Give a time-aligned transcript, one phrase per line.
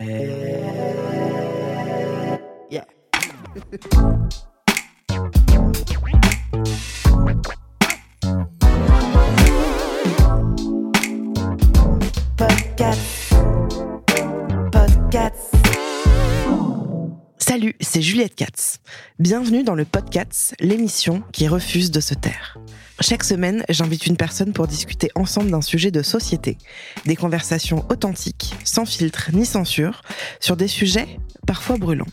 [0.00, 0.16] Yeah.
[12.38, 13.28] Podcast.
[14.72, 15.49] Podcast.
[17.42, 18.80] Salut, c'est Juliette Katz.
[19.18, 22.58] Bienvenue dans le Podcast, l'émission qui refuse de se taire.
[23.00, 26.58] Chaque semaine, j'invite une personne pour discuter ensemble d'un sujet de société.
[27.06, 30.02] Des conversations authentiques, sans filtre ni censure,
[30.38, 32.06] sur des sujets parfois brûlants.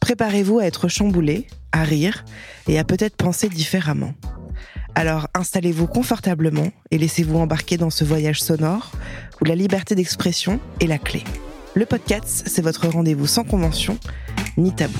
[0.00, 2.24] Préparez-vous à être chamboulé, à rire
[2.68, 4.14] et à peut-être penser différemment.
[4.94, 8.92] Alors installez-vous confortablement et laissez-vous embarquer dans ce voyage sonore
[9.40, 11.24] où la liberté d'expression est la clé.
[11.76, 13.98] Le podcast, c'est votre rendez-vous sans convention
[14.56, 14.98] ni tabou.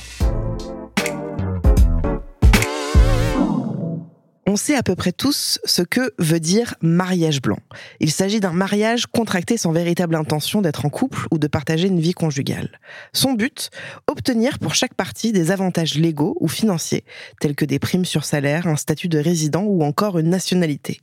[4.45, 7.57] On sait à peu près tous ce que veut dire mariage blanc.
[7.99, 11.99] Il s'agit d'un mariage contracté sans véritable intention d'être en couple ou de partager une
[11.99, 12.79] vie conjugale.
[13.11, 13.71] Son but
[14.05, 17.05] Obtenir pour chaque partie des avantages légaux ou financiers,
[17.39, 20.99] tels que des primes sur salaire, un statut de résident ou encore une nationalité.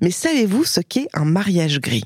[0.00, 2.04] Mais savez-vous ce qu'est un mariage gris?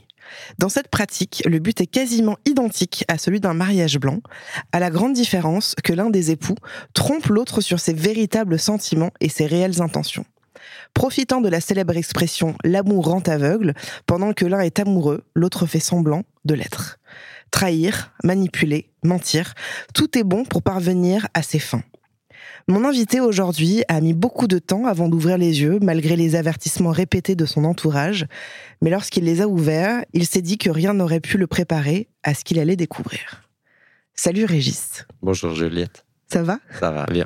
[0.59, 4.21] Dans cette pratique, le but est quasiment identique à celui d'un mariage blanc,
[4.73, 6.57] à la grande différence que l'un des époux
[6.95, 10.25] trompe l'autre sur ses véritables sentiments et ses réelles intentions.
[10.95, 13.75] Profitant de la célèbre expression l'amour rend aveugle,
[14.07, 16.99] pendant que l'un est amoureux, l'autre fait semblant de l'être.
[17.51, 19.55] Trahir, manipuler, mentir,
[19.95, 21.83] tout est bon pour parvenir à ses fins.
[22.69, 26.91] Mon invité aujourd'hui a mis beaucoup de temps avant d'ouvrir les yeux, malgré les avertissements
[26.91, 28.27] répétés de son entourage,
[28.83, 32.35] mais lorsqu'il les a ouverts, il s'est dit que rien n'aurait pu le préparer à
[32.35, 33.43] ce qu'il allait découvrir.
[34.15, 35.07] Salut Régis.
[35.23, 36.05] Bonjour Juliette.
[36.33, 36.59] Ça va?
[36.79, 37.25] Ça va bien.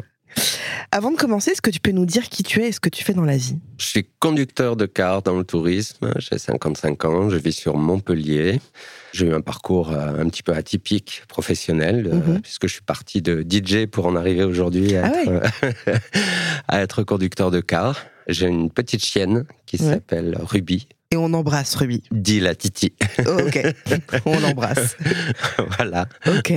[0.91, 2.89] Avant de commencer, est-ce que tu peux nous dire qui tu es et ce que
[2.89, 3.59] tu fais dans la vie?
[3.79, 6.13] Je suis conducteur de car dans le tourisme.
[6.19, 7.31] J'ai 55 ans.
[7.31, 8.61] Je vis sur Montpellier.
[9.13, 12.41] J'ai eu un parcours euh, un petit peu atypique professionnel, euh, Mhm.
[12.43, 15.43] puisque je suis parti de DJ pour en arriver aujourd'hui à, Ah être,
[16.69, 18.05] à être conducteur de car.
[18.29, 19.95] J'ai une petite chienne qui Ouais.
[19.95, 22.03] s'appelle Ruby, Et on embrasse Ruby.
[22.11, 22.93] dit la Titi.
[23.27, 23.61] Oh, ok,
[24.27, 24.97] on l'embrasse.
[25.77, 26.07] voilà.
[26.27, 26.53] Ok.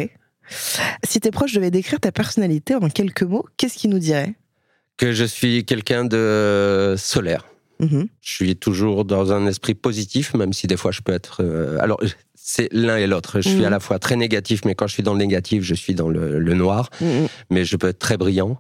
[1.04, 4.36] Si tes proches devaient décrire ta personnalité en quelques mots, qu'est-ce qu'ils nous diraient?
[4.98, 7.46] Que je suis quelqu'un de solaire.
[7.80, 8.08] Mhm.
[8.22, 11.44] Je suis toujours dans un esprit positif, même si des fois je peux être.
[11.44, 12.00] euh, alors,
[12.34, 13.42] c'est l'un et l'autre.
[13.42, 13.66] Je suis Mhm.
[13.66, 16.10] à la fois très négatif, mais quand je suis dans le négatif, je suis dans
[16.10, 16.90] le, le noir.
[17.02, 17.28] Mhm.
[17.52, 18.60] Mais je peux être très brillant.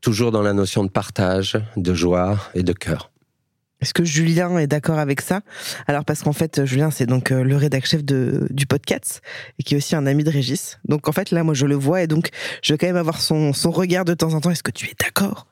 [0.00, 3.10] Toujours dans la notion de partage, de joie et de cœur.
[3.82, 5.40] Est-ce que Julien est d'accord avec ça?
[5.88, 9.22] Alors parce qu'en fait, Julien, c'est donc euh, le rédac chef de, du podcast
[9.58, 10.78] et qui est aussi un ami de Régis.
[10.84, 12.28] Donc en fait, là, moi, je le vois et donc
[12.62, 14.52] je veux quand même avoir son, son regard de temps en temps.
[14.52, 15.48] Est-ce que tu es d'accord?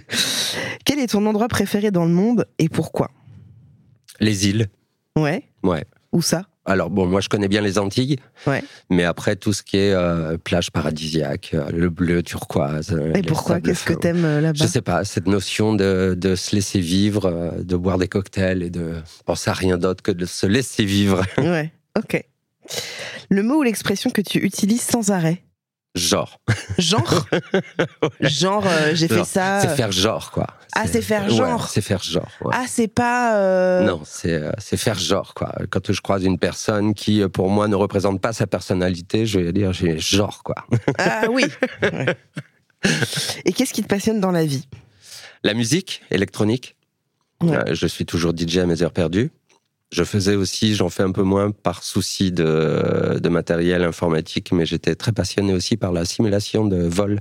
[0.84, 3.12] Quel est ton endroit préféré dans le monde et pourquoi?
[4.18, 4.66] Les îles.
[5.16, 5.44] Ouais.
[5.62, 5.84] Ouais.
[6.10, 6.46] Où ça?
[6.70, 8.16] Alors, bon, moi, je connais bien les Antilles.
[8.46, 8.62] Ouais.
[8.90, 12.92] Mais après, tout ce qui est euh, plage paradisiaque, euh, le bleu turquoise.
[12.92, 13.60] euh, Et pourquoi?
[13.60, 14.52] Qu'est-ce que t'aimes là-bas?
[14.54, 18.70] Je sais pas, cette notion de, de se laisser vivre, de boire des cocktails et
[18.70, 18.94] de
[19.26, 21.24] penser à rien d'autre que de se laisser vivre.
[21.38, 21.72] Ouais.
[21.98, 22.24] Ok.
[23.30, 25.42] Le mot ou l'expression que tu utilises sans arrêt?
[25.96, 26.40] Genre.
[26.78, 27.26] Genre
[28.20, 29.60] Genre, euh, j'ai fait ça.
[29.60, 30.46] C'est faire genre, quoi.
[30.72, 31.68] Ah, c'est faire ouais, genre.
[31.68, 32.28] c'est faire genre.
[32.42, 32.54] ouais.
[32.56, 33.36] Ah, c'est pas.
[33.36, 35.52] euh, Non, c'est euh, c'est faire genre, quoi.
[35.68, 39.40] Quand je croise une personne qui, euh, pour moi, ne représente pas sa personnalité, je
[39.40, 40.64] vais dire j'ai genre, quoi.
[40.98, 41.44] Ah oui.
[43.44, 44.68] Et qu'est-ce qui te passionne dans la vie?
[45.42, 46.76] La musique électronique?
[47.42, 49.30] Euh, je suis toujours DJ à mes heures perdues.
[49.92, 54.64] Je faisais aussi, j'en fais un peu moins par souci de, de matériel informatique, mais
[54.64, 57.18] j'étais très passionné aussi par la simulation de vol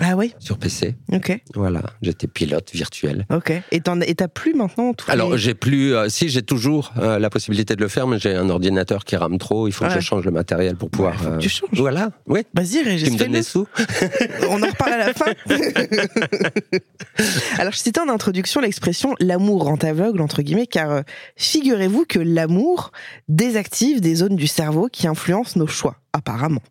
[0.00, 0.32] Ah oui?
[0.38, 0.94] sur PC.
[1.12, 1.38] Ok.
[1.54, 3.26] Voilà, j'étais pilote virtuel.
[3.30, 3.52] Ok.
[3.70, 7.28] Et t'as plus maintenant tous Alors les- j'ai plus, euh, si j'ai toujours euh, la
[7.28, 9.68] possibilité de le faire, mais j'ai un ordinateur qui rame trop.
[9.68, 9.92] Il faut Ouais.
[9.94, 11.12] que je change le matériel pour pouvoir.
[11.12, 11.68] Ouais, faut que euh, tu changes.
[11.74, 12.40] Voilà, oui.
[12.54, 13.08] Vas-y, Régis.
[13.08, 13.66] Tu me donnes les sous
[14.48, 15.32] On en reparle à la fin.
[17.58, 21.02] Alors, je citais en introduction l'expression l'amour rend aveugle, entre guillemets, car
[21.36, 22.92] figurez-vous que l'amour
[23.28, 26.62] désactive des zones du cerveau qui influencent nos choix apparemment.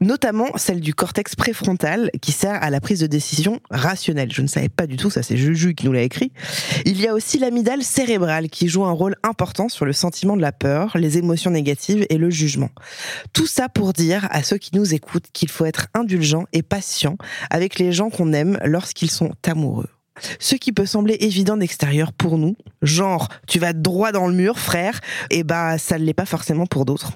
[0.00, 4.32] Notamment celle du cortex préfrontal qui sert à la prise de décision rationnelle.
[4.32, 6.32] Je ne savais pas du tout, ça c'est Juju qui nous l'a écrit.
[6.86, 10.42] Il y a aussi l'amygdale cérébrale qui joue un rôle important sur le sentiment de
[10.42, 12.70] la peur, les émotions négatives et le jugement.
[13.32, 17.18] Tout ça pour dire à ceux qui nous écoutent qu'il faut être indulgent et patient
[17.50, 19.88] avec les gens qu'on aime lorsqu'ils sont amoureux.
[20.38, 24.58] Ce qui peut sembler évident d'extérieur pour nous, genre tu vas droit dans le mur,
[24.58, 25.00] frère,
[25.30, 27.12] et bah ça ne l'est pas forcément pour d'autres.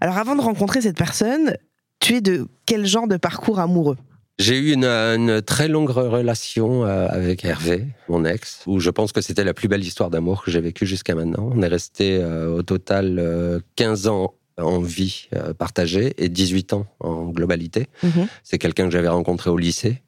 [0.00, 1.56] Alors avant de rencontrer cette personne,
[2.00, 3.96] tu es de quel genre de parcours amoureux?
[4.38, 9.20] J'ai eu une, très longue relation euh, avec Hervé, mon ex, où je pense que
[9.20, 11.50] c'était la plus belle histoire d'amour que j'ai vécue jusqu'à maintenant.
[11.54, 16.86] On est resté euh, au total 15 euh, ans en vie partagée et 18 ans
[17.00, 17.86] en globalité.
[18.02, 18.26] Mhm.
[18.42, 20.02] C'est quelqu'un que j'avais rencontré au lycée.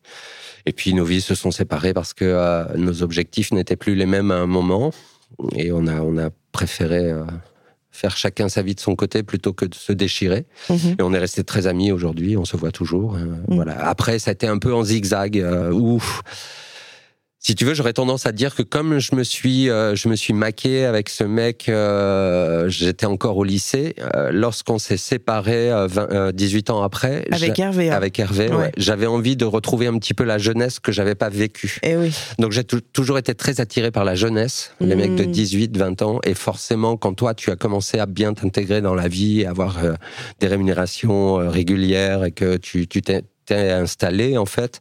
[0.66, 4.06] Et puis nos vies se sont séparées parce que euh, nos objectifs n'étaient plus les
[4.06, 4.90] mêmes à un moment.
[5.54, 7.24] Et on a, on a préféré euh,
[7.92, 10.44] faire chacun sa vie de son côté plutôt que de se déchirer.
[10.68, 10.96] Mhm.
[10.98, 13.14] Et on est resté très amis aujourd'hui, on se voit toujours.
[13.14, 13.44] Euh, mhm.
[13.48, 13.88] Voilà.
[13.88, 15.44] Après, ça a été un peu en zigzag.
[15.72, 16.22] ouf
[17.46, 20.16] si tu veux, j'aurais tendance à dire que comme je me suis, euh, je me
[20.16, 23.94] suis maqué avec ce mec, euh, j'étais encore au lycée.
[24.16, 25.70] Euh, lorsqu'on s'est séparés
[26.34, 27.94] 18 ans après, avec Hervé, hein.
[27.94, 31.78] avec Hervé, j'avais envie de retrouver un petit peu la jeunesse que j'avais pas vécue.
[31.84, 32.12] Et eh oui.
[32.40, 35.78] Donc j'ai toujours été très attiré par la jeunesse, les mecs de 18, hmm.
[35.78, 39.46] 20 ans, et forcément quand toi tu as commencé à bien t'intégrer dans la vie,
[39.46, 39.78] avoir
[40.40, 43.22] des rémunérations régulières et que tu t'es
[43.70, 44.80] installé en fait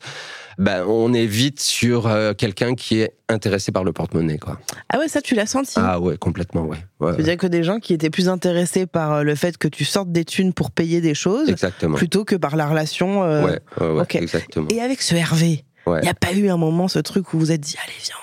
[0.57, 4.37] ben, on est vite sur euh, quelqu'un qui est intéressé par le porte-monnaie.
[4.37, 4.59] Quoi.
[4.89, 5.73] Ah ouais, ça tu l'as senti?
[5.77, 6.77] Ah ouais, complètement, ouais.
[6.99, 9.57] ouais tu veux dire que des gens qui étaient plus intéressés par euh, le fait
[9.57, 11.97] que tu sortes des thunes pour payer des choses, exactement.
[11.97, 13.23] plutôt que par la relation.
[13.23, 13.45] Euh...
[13.45, 14.67] Ouais, ouais, exactement.
[14.69, 17.51] Et avec ce Hervé, il n'y a pas eu un moment, ce truc où vous
[17.51, 18.15] êtes dit, allez viens,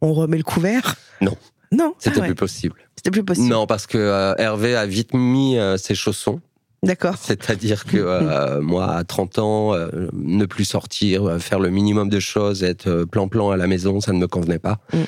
[0.00, 0.94] on remet le couvert?
[1.20, 1.36] Non.
[1.72, 1.94] Non.
[1.98, 2.76] C'était ah plus possible.
[2.96, 3.48] C'était plus possible.
[3.48, 6.40] Non, parce que euh, Hervé a vite mis ses chaussons.
[6.82, 7.16] D'accord.
[7.20, 12.08] C'est-à-dire que euh, moi, à 30 ans, euh, ne plus sortir, euh, faire le minimum
[12.08, 14.78] de choses, être plan-plan à la maison, ça ne me convenait pas.
[14.92, 14.98] Mm.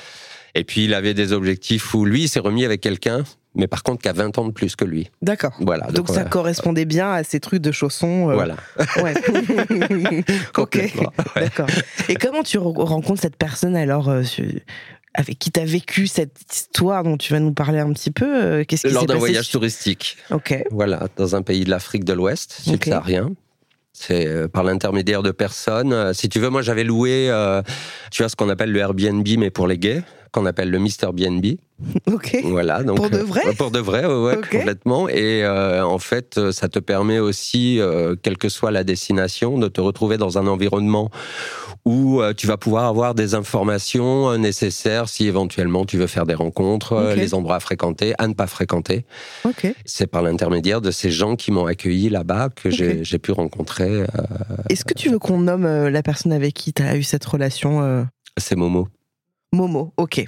[0.55, 3.23] Et puis, il avait des objectifs où lui, il s'est remis avec quelqu'un,
[3.55, 5.09] mais par contre, qui a 20 ans de plus que lui.
[5.23, 5.53] D'accord.
[5.59, 5.87] Voilà.
[5.87, 8.25] Donc, ça correspondait bien à ces trucs de chaussons.
[8.25, 8.55] Voilà.
[8.97, 9.15] Ouais.
[10.57, 10.93] ok.
[11.35, 11.67] D'accord.
[12.07, 14.11] Et comment tu rencontres cette personne alors
[15.13, 18.63] avec qui t'as vécu cette histoire dont tu vas nous parler un petit peu euh,
[18.67, 20.17] Qu'est-ce qui Lors d'un voyage touristique.
[20.31, 20.63] Ok.
[20.71, 23.25] Voilà, dans un pays de l'Afrique de l'Ouest, subsaharien.
[23.25, 23.35] Okay.
[23.95, 25.93] C'est euh, par l'intermédiaire de personnes.
[25.93, 27.29] Euh, si tu veux, moi j'avais loué,
[28.11, 31.13] tu vois ce qu'on appelle le Airbnb, mais pour les gays, qu'on appelle le Mr
[31.13, 31.57] BNB.
[32.11, 32.37] Ok.
[32.43, 32.83] Voilà.
[32.83, 33.41] Donc, pour de vrai.
[33.57, 35.07] pour de vrai, ouais, complètement.
[35.09, 37.79] Et en fait, ça te permet aussi,
[38.21, 41.11] quelle que soit la destination, de te retrouver dans un environnement
[41.85, 46.25] où euh, tu vas pouvoir avoir des informations euh, nécessaires si éventuellement tu veux faire
[46.25, 49.05] des rencontres, euh, les endroits à fréquenter, à ne pas fréquenter.
[49.85, 54.05] C'est par l'intermédiaire de ces gens qui m'ont accueilli là-bas que j'ai pu rencontrer.
[54.69, 58.05] Est-ce que tu veux qu'on nomme la personne avec qui tu as eu cette relation
[58.37, 58.87] C'est Momo.
[59.53, 60.25] Momo, ok.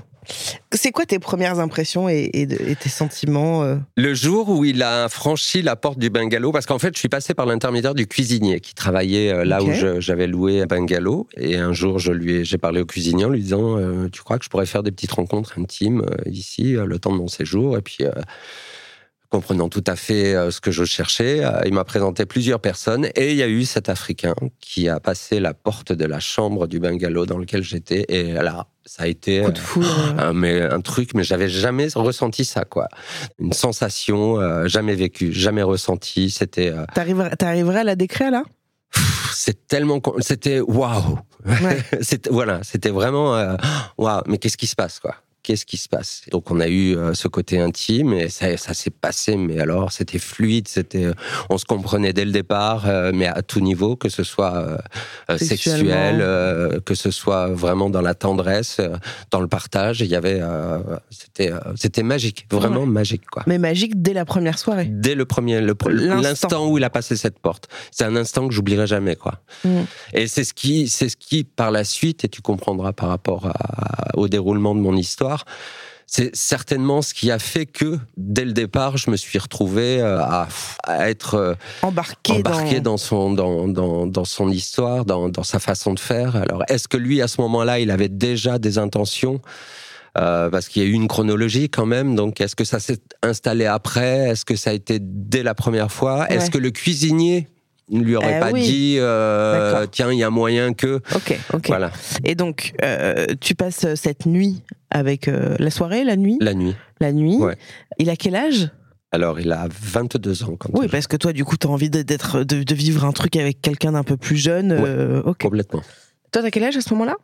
[0.72, 2.48] C'est quoi tes premières impressions et,
[2.80, 6.80] tes sentiments euh Le jour où il a franchi la porte du bungalow, parce qu'en
[6.80, 10.62] fait, je suis passé par l'intermédiaire du cuisinier qui travaillait euh, là où j'avais loué
[10.62, 11.27] un bungalow.
[11.38, 14.39] Et un jour, je lui j'ai parlé au cuisinier en lui disant euh, Tu crois
[14.39, 17.77] que je pourrais faire des petites rencontres intimes ici, le temps de mon séjour?
[17.77, 18.00] Et puis
[19.30, 21.42] comprenant tout à fait ce que je cherchais.
[21.66, 25.39] Il m'a présenté plusieurs personnes et il y a eu cet Africain qui a passé
[25.39, 29.42] la porte de la chambre du bungalow dans lequel j'étais et là, ça a été
[29.42, 32.88] Coup de euh, un, mais un truc, mais j'avais jamais ressenti ça, quoi.
[33.39, 36.30] Une sensation euh, jamais vécue, jamais ressentie.
[36.30, 36.69] C'était.
[36.69, 36.86] Euh...
[36.94, 38.44] T'arriverais à la décrire là?
[39.34, 41.20] C'est tellement, c'était waouh.
[41.46, 41.84] Ouais.
[42.29, 43.55] voilà, c'était vraiment euh,
[43.98, 44.22] waouh.
[44.27, 45.15] Mais qu'est-ce qui se passe, quoi?
[45.45, 48.73] Qu'est-ce qui se passe Donc on a eu euh, ce côté intime et ça, ça
[48.73, 51.13] s'est passé, mais alors c'était fluide, c'était, euh,
[51.51, 54.79] on se comprenait dès le départ, euh, mais à tout niveau, que ce soit
[55.37, 56.17] sexuel,
[56.83, 58.81] que ce soit vraiment dans la tendresse,
[59.29, 60.01] dans le partage.
[60.01, 60.41] Il y avait,
[61.09, 63.43] c'était, c'était magique, vraiment magique, quoi.
[63.45, 64.85] Mais magique dès la première soirée.
[64.85, 68.87] Dès le premier, l'instant où il a passé cette porte, c'est un instant que j'oublierai
[68.87, 69.41] jamais, quoi.
[69.63, 69.81] Mm.
[70.13, 73.51] Et c'est ce qui, c'est ce qui, par la suite, et tu comprendras par rapport
[74.15, 75.35] au déroulement de mon histoire
[76.08, 80.20] c'est certainement ce qui a fait que dès le départ, je me suis retrouvé euh,
[80.22, 80.48] à,
[81.10, 82.98] être euh, embarqué, dans...
[82.98, 86.36] son dans, son histoire, dans, sa façon de faire.
[86.36, 89.42] Alors, est-ce que lui, à ce moment-là, il avait déjà des intentions?
[90.18, 92.15] Euh, parce qu'il y a eu une chronologie quand même.
[92.15, 94.30] Donc, est-ce que ça s'est installé après?
[94.30, 96.32] Est-ce que ça a été dès la première fois?
[96.32, 97.50] Est-ce que le cuisinier
[97.89, 98.63] Il lui aurait Eh pas oui.
[98.63, 101.01] dit, euh, tiens, il y a moyen que.
[101.13, 101.68] Ok, ok.
[101.68, 101.92] Voilà,
[102.24, 106.38] Et donc, euh, tu passes cette nuit avec euh, la soirée, la nuit?
[106.42, 106.75] La nuit.
[107.00, 107.36] La nuit.
[107.38, 107.56] Ouais.
[108.00, 108.70] Il a quel âge?
[109.12, 112.01] Alors, il a 22 ans quand Oui, parce que toi, du coup, t'as envie de-
[112.01, 114.75] d'être, de, de vivre un truc avec quelqu'un d'un peu plus jeune.
[115.39, 115.82] Complètement.
[116.32, 117.15] Toi, t'as quel âge à ce moment-là?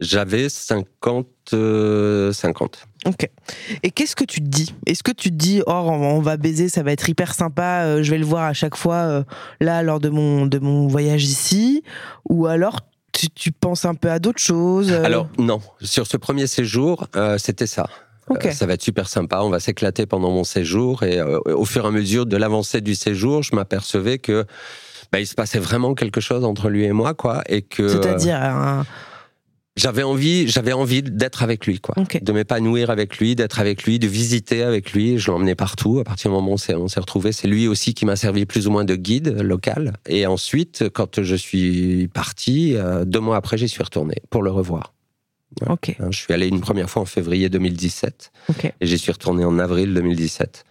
[0.00, 2.86] J'avais 50, euh, 50.
[3.06, 3.28] Ok.
[3.82, 4.74] Et qu'est-ce que tu te dis?
[4.86, 8.02] Est-ce que tu te dis, oh, on va baiser, ça va être hyper sympa, euh,
[8.02, 9.22] je vais le voir à chaque fois, euh,
[9.60, 11.82] là, lors de mon, de mon voyage ici?
[12.28, 12.80] Ou alors,
[13.12, 15.60] tu, tu penses un peu à d'autres choses euh, Alors, non.
[15.82, 17.88] Sur ce premier séjour, euh, c'était ça.
[18.28, 18.46] Ok.
[18.46, 21.02] Euh, ça va être super sympa, on va s'éclater pendant mon séjour.
[21.02, 24.46] Et euh, au fur et à mesure de l'avancée du séjour, je m'apercevais que
[25.12, 27.42] bah, il se passait vraiment quelque chose entre lui et moi, quoi.
[27.48, 28.86] Et que C'est-à-dire, un-
[29.76, 31.94] j'avais envie, j'avais envie d'être avec lui, quoi.
[32.22, 35.18] De m'épanouir avec lui, d'être avec lui, de visiter avec lui.
[35.18, 36.00] Je l'emmenais partout.
[36.00, 36.56] À partir du moment où on
[36.88, 39.94] s'est- retrouvés, c'est lui aussi qui m'a servi plus ou moins de guide local.
[40.08, 44.50] Et ensuite, quand je suis parti, euh, deux mois après, j'y suis retourné pour le
[44.50, 44.92] revoir.
[45.68, 48.64] ok, Hein, Je suis allé une première fois en février 2017 ok.
[48.80, 50.64] et j'y suis retourné en avril 2017.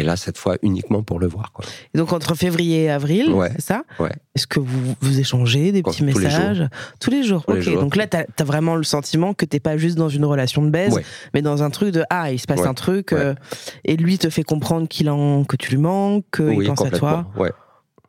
[0.00, 1.52] Et là, cette fois, uniquement pour le voir.
[1.52, 1.64] Quoi.
[1.94, 3.50] Et donc, entre février et avril, Ouais.
[3.56, 4.10] c'est ça Ouais.
[4.34, 6.68] Est-ce que vous, vous échangez des petits tous les messages
[7.00, 7.44] Tous les jours.
[7.46, 7.80] Tous les jours.
[7.80, 10.70] Donc là, t'as as vraiment le sentiment que t'es pas juste dans une relation de
[10.70, 11.04] baise, Ouais.
[11.34, 13.34] mais dans un truc de ah, il se passe un truc, euh,
[13.84, 17.26] et lui te fait comprendre qu'il en que tu lui manques, qu'il pense à toi.
[17.36, 17.50] Ouais.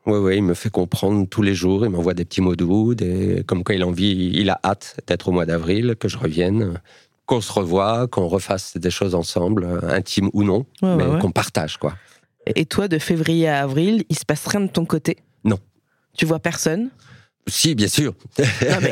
[0.04, 2.94] Ouais, ouais, il me fait comprendre tous les jours, il m'envoie des petits mots doux,
[2.94, 3.44] des...
[3.46, 6.80] comme quoi il a envie, il a hâte d'être au mois d'avril, que je revienne,
[7.26, 11.18] qu'on se revoie, qu'on refasse des choses ensemble, euh, intimes ou non, Ouais, mais ouais,
[11.20, 11.94] qu'on partage, quoi.
[12.56, 15.16] Et toi, de février à avril, il se passe rien de ton côté?
[15.44, 15.58] Non.
[16.16, 16.90] Tu vois personne?
[17.48, 18.14] Si, bien sûr.
[18.38, 18.44] non
[18.80, 18.90] mais,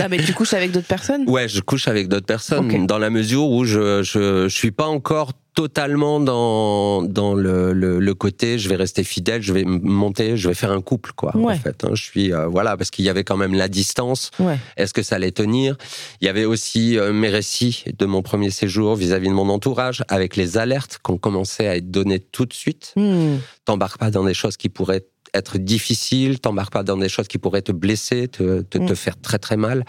[0.00, 1.28] non, mais tu couches avec d'autres personnes?
[1.28, 4.86] Ouais, je couche avec d'autres personnes dans la mesure où je, je je suis pas
[4.86, 10.36] encore totalement dans dans le, le, le côté je vais rester fidèle, je vais monter,
[10.36, 11.54] je vais faire un couple quoi Ouais.
[11.54, 11.84] en fait.
[11.84, 11.90] hein.
[11.94, 14.30] Je suis euh, voilà parce qu'il y avait quand même la distance.
[14.38, 14.58] Ouais.
[14.76, 15.76] Est-ce que ça allait tenir?
[16.20, 20.02] Il y avait aussi euh, mes récits de mon premier séjour vis-à-vis de mon entourage
[20.08, 22.92] avec les alertes qu'on commençait à être données tout de suite.
[22.96, 23.36] Hmm.
[23.64, 25.04] T'embarques pas dans des choses qui pourraient
[25.34, 28.96] être difficiles, t'embarques pas dans des choses qui pourraient te blesser, te, te, te Mm.
[28.96, 29.84] faire très très mal.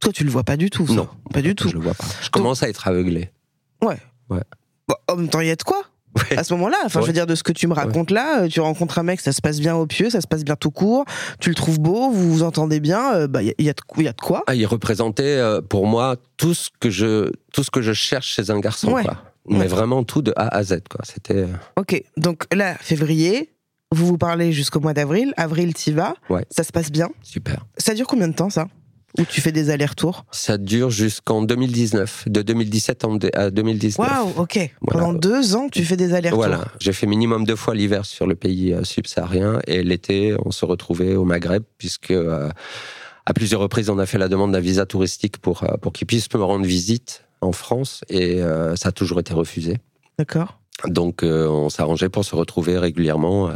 [0.00, 0.86] Toi, tu le vois pas du tout.
[0.86, 0.94] ça.
[0.94, 1.68] Non, pas du tout.
[1.68, 2.04] Je le vois pas.
[2.22, 3.30] Je commence à être aveuglé.
[3.82, 3.98] Ouais.
[4.28, 4.42] Ouais.
[4.90, 5.82] Bon, en même temps, il y a de quoi
[6.30, 6.36] Ouais.
[6.36, 6.76] à ce moment-là.
[6.84, 9.04] Enfin, je veux dire, de ce que tu me racontes là, euh, tu rencontres un
[9.04, 11.04] mec, ça se passe bien au pieu, ça se passe bien tout court,
[11.38, 13.68] tu le trouves beau, vous vous entendez bien, euh, bah, il y, a- il y
[13.70, 14.42] a de- il y a de quoi.
[14.48, 18.26] Ah, il représentait euh, pour moi tout ce que je tout ce que je cherche
[18.34, 18.90] chez un garçon.
[18.90, 19.04] Ouais.
[19.04, 19.18] Quoi.
[19.48, 20.80] Mais vraiment tout de A à Z.
[20.90, 21.00] Quoi.
[21.04, 23.52] C'était Ok, donc là, février,
[23.92, 26.44] vous vous parlez jusqu'au mois d'avril, avril, t'y vas, Ouais.
[26.50, 27.08] ça se passe bien.
[27.22, 27.64] super.
[27.78, 28.66] Ça dure combien de temps, ça?
[29.18, 33.98] Où tu fais des allers-retours Ça dure jusqu'en 2019, de 2017 en dé- à 2019.
[34.08, 34.70] Waouh, ok.
[34.82, 35.00] Voilà.
[35.06, 36.44] Pendant deux ans, tu fais des allers-retours.
[36.46, 40.50] Voilà, j'ai fait minimum deux fois l'hiver sur le pays euh, subsaharien et l'été on
[40.52, 42.48] se retrouvait au Maghreb puisque euh,
[43.26, 46.06] à plusieurs reprises on a fait la demande d'un visa touristique pour euh, pour qu'ils
[46.06, 49.78] puissent me rendre visite en France et euh, ça a toujours été refusé.
[50.18, 50.60] D'accord.
[50.86, 53.50] Donc on s'arrangeait pour se retrouver régulièrement,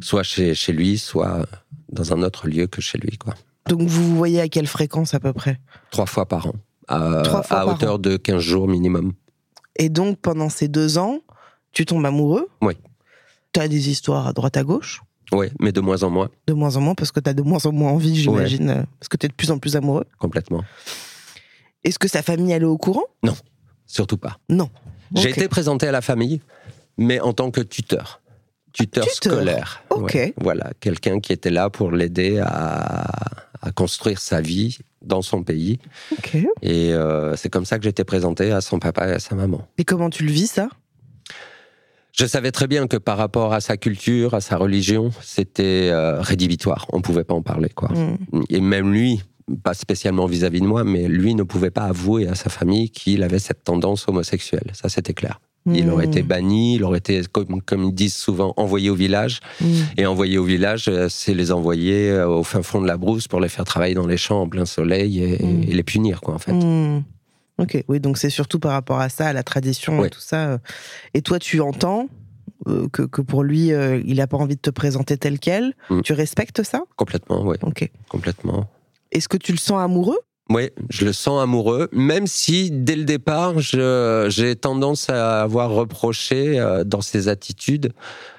[0.00, 1.46] soit chez, chez lui, soit
[1.92, 3.34] dans un autre lieu que chez lui, quoi.
[3.68, 5.58] Donc vous vous voyez à quelle fréquence à peu près?
[5.90, 6.54] Trois fois par an,
[6.88, 9.12] à, hauteur de 15 jours minimum.
[9.76, 11.20] Et donc pendant ces deux ans,
[11.72, 12.48] tu tombes amoureux?
[12.62, 12.74] Oui.
[13.52, 15.02] Tu as des histoires à droite à gauche?
[15.32, 17.42] Oui, mais de moins en moins, De moins en moins, parce que tu as de
[17.42, 20.04] moins en moins envie, j'imagine, parce que tu es de plus en plus amoureux.
[20.18, 20.62] complètement.
[21.82, 23.04] Est-ce que sa famille, elle est au courant?
[23.86, 24.38] Surtout pas.
[24.48, 24.70] Non.
[25.14, 26.40] J'ai été présenté à la famille,
[26.96, 28.20] mais en tant que tuteur.
[28.72, 29.34] Tuteur, Tuteur.
[29.34, 29.82] scolaire.
[29.90, 30.14] Ok.
[30.14, 33.06] Ouais, voilà, quelqu'un qui était là pour l'aider à,
[33.64, 35.78] à construire sa vie dans son pays.
[36.62, 39.66] Et euh, c'est comme ça que j'étais présenté à son papa et à sa maman.
[39.78, 40.68] Et comment tu le vis, ça?
[42.12, 46.20] Je savais très bien que par rapport à sa culture, à sa religion, c'était euh,
[46.20, 46.86] rédhibitoire.
[46.92, 47.88] On pouvait pas en parler, quoi.
[47.88, 48.16] Hmm.
[48.50, 49.20] Et même lui,
[49.62, 53.22] pas spécialement vis-à-vis de moi, mais lui ne pouvait pas avouer à sa famille qu'il
[53.22, 54.70] avait cette tendance homosexuelle.
[54.74, 55.40] Ça, c'était clair.
[55.66, 56.10] Il aurait Hmm.
[56.10, 59.40] été banni, il aurait été, comme, comme ils disent souvent, envoyé au village.
[59.60, 59.66] Hmm.
[59.96, 63.28] Et envoyé au village, euh, c'est les envoyer euh, au fin fond de la brousse
[63.28, 65.62] pour les faire travailler dans les champs en plein soleil et, Mm.
[65.62, 66.52] et les punir, quoi, en fait.
[66.52, 67.02] Hmm.
[67.58, 70.48] Ok, oui, donc c'est surtout par rapport à ça, à la tradition et tout ça.
[70.50, 70.58] euh.
[71.14, 72.08] Et toi, tu entends
[72.66, 75.72] euh, que, que pour lui, euh, il n'a pas envie de te présenter tel quel.
[76.02, 76.82] Tu respectes ça?
[76.96, 77.90] Complètement, oui, Ok.
[78.08, 78.66] complètement.
[79.12, 80.18] Est-ce que tu le sens amoureux?
[80.50, 86.60] Oui, je le sens amoureux, même si dès le départ, j'ai tendance à avoir reproché
[86.60, 87.92] euh, dans ses attitudes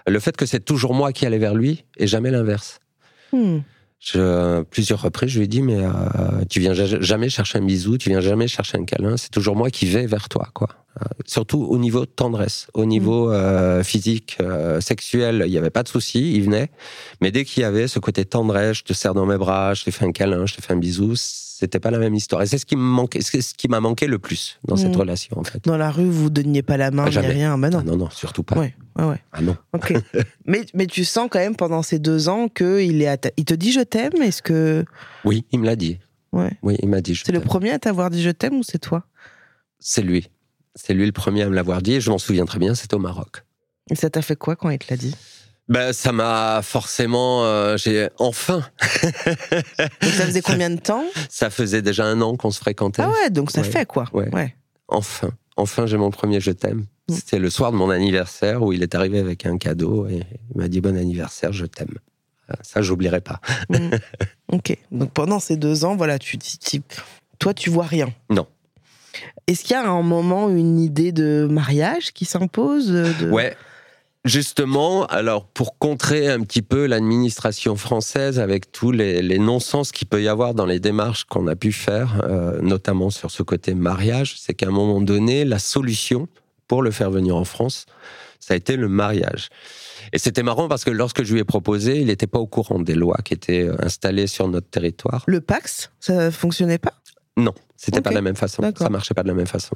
[0.06, 2.80] le fait que c'est toujours moi qui allais vers lui et jamais l'inverse.
[3.34, 3.60] Hmm.
[4.00, 5.90] Je, plusieurs reprises, je lui ai dit, mais euh,
[6.48, 9.56] tu viens ja- jamais chercher un bisou, tu viens jamais chercher un câlin, c'est toujours
[9.56, 10.68] moi qui vais vers toi, quoi.
[11.02, 14.38] Euh, surtout au niveau de tendresse, au niveau euh, physique,
[14.80, 16.70] sexuel, il n'y avait pas de souci, il venait.
[17.20, 19.84] Mais dès qu'il y avait ce côté tendresse, je te serre dans mes bras, je
[19.84, 21.16] te fais un câlin, je te fais un bisou,
[21.58, 22.42] c'était pas la même histoire.
[22.42, 24.96] Et c'est ce qui me manquait, c'est ce qui m'a manqué le plus dans cette
[24.96, 25.00] Mm.
[25.00, 25.64] relation, en fait.
[25.64, 27.30] Dans la rue, vous donniez pas la main, Ah, jamais.
[27.30, 27.58] rien.
[27.58, 27.80] Bah non.
[27.80, 28.58] Ah non, non, surtout pas.
[28.60, 29.22] Ouais, ouais, ouais.
[29.32, 29.56] Ah non.
[30.46, 33.54] Mais, mais tu sens quand même pendant ces deux ans qu'il est ta- il te
[33.54, 34.22] dit je t'aime.
[34.22, 34.84] Est-ce que
[35.24, 36.00] Oui, il me l'a dit.
[36.34, 36.52] ouais.
[36.62, 37.16] Oui, il m'a dit.
[37.16, 39.06] je c'est le premier à t'avoir dit je t'aime ou c'est toi?
[39.80, 40.30] C'est lui.
[40.76, 42.96] C'est lui le premier à me l'avoir dit et je m'en souviens très bien, c'était
[42.96, 43.44] au Maroc.
[43.90, 45.16] Et ça t'a fait quoi quand il te l'a dit?
[45.68, 47.44] Ben, ça m'a forcément.
[47.46, 48.64] euh, j'ai enfin.
[49.02, 53.02] Donc, Ça faisait combien de temps Ça faisait déjà un an qu'on se fréquentait.
[53.02, 53.68] Ah ouais, donc ça Ouais.
[53.70, 54.56] fait quoi Ouais.
[54.88, 56.86] Enfin, enfin, j'ai mon premier je t'aime.
[57.10, 57.14] Mm.
[57.14, 60.22] C'était le soir de mon anniversaire où il est arrivé avec un cadeau et
[60.54, 61.96] il m'a dit bon anniversaire, je t'aime.
[62.52, 63.40] Euh, Ça, j'oublierai pas.
[63.70, 63.90] Mm.
[64.52, 64.78] Ok.
[64.92, 66.84] Donc pendant ces deux ans, voilà, tu dis, tu-
[67.40, 68.14] toi, tu vois rien.
[68.30, 68.46] Non.
[69.48, 73.32] Est-ce qu'il y a un moment une idée de mariage qui s'impose euh, de...
[73.32, 73.58] Ouais.
[74.26, 80.08] Justement, alors pour contrer un petit peu l'administration française avec tous les, les non-sens qu'il
[80.08, 83.76] peut y avoir dans les démarches qu'on a pu faire, euh, notamment sur ce côté
[83.76, 86.28] mariage, c'est qu'à un moment donné, la solution
[86.68, 87.86] pour le faire venir en France,
[88.40, 89.50] ça a été le mariage.
[90.12, 92.80] Et c'était marrant parce que lorsque je lui ai proposé, il n'était pas au courant
[92.80, 95.24] des lois qui étaient euh, installées sur notre territoire.
[95.28, 96.94] Le Pax, ça fonctionnait pas?
[97.38, 98.64] Non, c'était pas de la même façon.
[98.76, 99.76] Ça marchait pas de la même façon.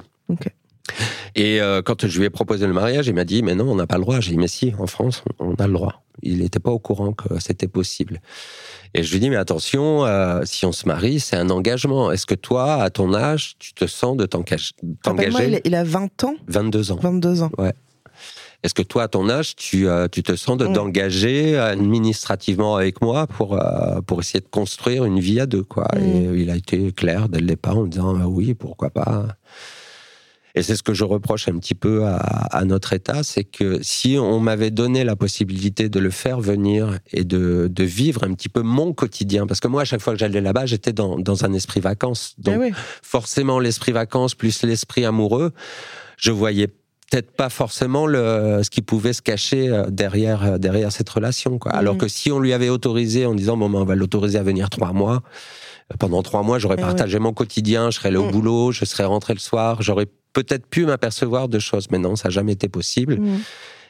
[1.36, 3.74] Et euh, quand je lui ai proposé le mariage, il m'a dit mais non, on
[3.76, 4.20] n'a pas le droit.
[4.20, 6.02] J'ai dit mais si, en France, on a le droit.
[6.22, 8.20] Il n'était pas au courant que c'était possible.
[8.94, 12.10] Et je lui dis mais attention, euh, si on se marie, c'est un engagement.
[12.10, 15.84] Est-ce que toi, à ton âge, tu te sens de il, t'engager a- il a
[15.84, 16.98] 20 ans 22 ans.
[17.00, 17.50] 22 ans.
[18.62, 20.72] Est-ce que toi, à ton âge, tu, euh, tu te sens de Mm.
[20.74, 25.86] t'engager administrativement avec moi pour, euh, pour essayer de construire une vie à deux quoi?
[25.94, 25.98] Mm.
[26.02, 29.28] Et il a été clair dès le départ en me disant oui, pourquoi pas?
[30.54, 33.78] Et c'est ce que je reproche un petit peu à, à notre État, c'est que
[33.82, 38.34] si on m'avait donné la possibilité de le faire venir et de, de vivre un
[38.34, 41.18] petit peu mon quotidien, parce que moi, à chaque fois que j'allais là-bas, j'étais dans,
[41.18, 42.34] dans un esprit vacances.
[42.38, 42.72] Donc, Ah ouais.
[43.02, 45.52] forcément l'esprit vacances plus l'esprit amoureux,
[46.16, 50.92] je voyais peut-être pas forcément le, ce qui pouvait se cacher euh, derrière, euh, derrière
[50.92, 51.58] cette relation.
[51.58, 51.72] Quoi.
[51.72, 52.00] Alors Mhm.
[52.00, 54.70] que si on lui avait autorisé en disant bon, ben, on va l'autoriser à venir
[54.70, 55.22] trois mois,
[55.92, 58.30] euh, pendant trois mois, j'aurais Eh partagé mon quotidien, je serais allé au Mhm.
[58.30, 61.86] boulot, je serais rentré le soir, j'aurais peut-être pu m'apercevoir de choses.
[61.90, 63.16] Mais non, ça n'a jamais été possible.
[63.20, 63.38] Mm.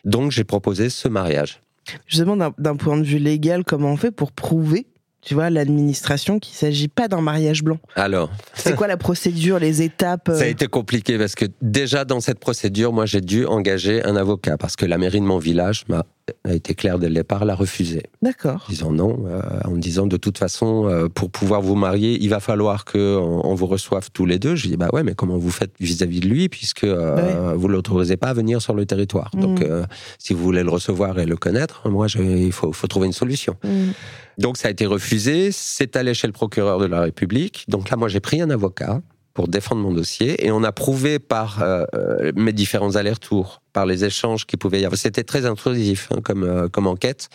[0.05, 1.61] Donc j'ai proposé ce mariage.
[2.07, 4.87] Justement, d'un- d'un point de vue légal, comment on fait pour prouver,
[5.23, 7.79] tu vois, l'administration qu'il s'agit pas d'un mariage blanc?
[7.97, 12.05] Alors, C'est quoi la procédure, les étapes euh, Ça a été compliqué parce que déjà
[12.05, 15.39] dans cette procédure, moi j'ai dû engager un avocat parce que la mairie de mon
[15.39, 16.05] village m'a
[16.45, 18.02] a été claire dès le départ, l'a refusé.
[18.23, 18.66] D'accord.
[18.69, 22.40] Disant non, euh, en disant de toute façon, euh, pour pouvoir vous marier, il va
[22.40, 24.54] falloir que on, vous reçoive tous les deux.
[24.56, 28.16] Je dis bah ouais, mais comment vous faites vis-à-vis de lui puisque euh, vous l'autorisez
[28.16, 29.30] pas à venir sur le territoire.
[29.34, 29.86] Donc Mm.
[30.19, 33.12] si vous voulez le recevoir et le connaître, moi je- il faut, faut trouver une
[33.12, 33.56] solution.
[33.64, 33.90] Mm.
[34.38, 37.64] Donc ça a été refusé, c'est allé chez le procureur de la République.
[37.69, 39.02] Donc là, moi, j'ai pris un avocat
[39.34, 43.86] pour défendre mon dossier et on a prouvé par euh, euh, mes différents allers-retours, par
[43.86, 44.99] les échanges qui pouvaient y avoir.
[44.99, 47.28] C'était très intrusif hein, comme, euh, comme enquête,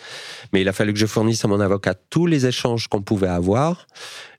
[0.52, 3.28] mais il a fallu que je fournisse à mon avocat tous les échanges qu'on pouvait
[3.28, 3.86] avoir,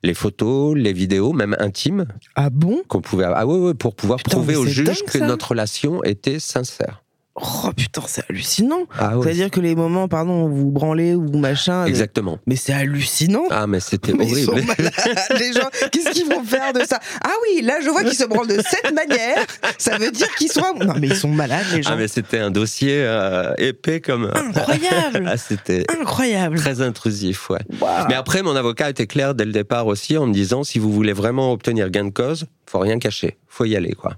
[0.03, 2.83] les photos, les vidéos, même intimes, Ah bon?
[2.87, 3.39] qu'on pouvait avoir.
[3.41, 7.03] Ah ouais, ouais, pour pouvoir Putain, prouver au juge dingue, que notre relation était sincère.
[7.39, 8.87] Oh putain, c'est hallucinant.
[8.97, 11.83] Ah C'est-à-dire que les moments, pardon, où vous branlez ou machin.
[11.83, 12.39] euh, exactement.
[12.47, 13.43] Mais c'est hallucinant.
[13.51, 14.73] Ah, mais c'était Mais ils sont horrible.
[15.39, 15.69] les gens.
[15.91, 16.99] Qu'est-ce qu'ils vont faire de ça?
[17.23, 19.37] Ah oui, là je vois qu'ils se branlent de cette manière.
[19.77, 20.61] Ça veut dire qu'ils sont.
[20.83, 21.91] Non mais ils sont malades les gens.
[21.93, 24.31] Ah, mais c'était un dossier euh, épais comme.
[24.33, 25.25] Incroyable.
[25.29, 26.57] Ah, c'était Incroyable.
[26.57, 27.59] très intrusif, ouais.
[28.07, 30.91] Mais après, mon avocat était clair dès le départ aussi en me disant si vous
[30.91, 34.13] voulez vraiment obtenir gain de cause, faut rien cacher, faut y aller, quoi.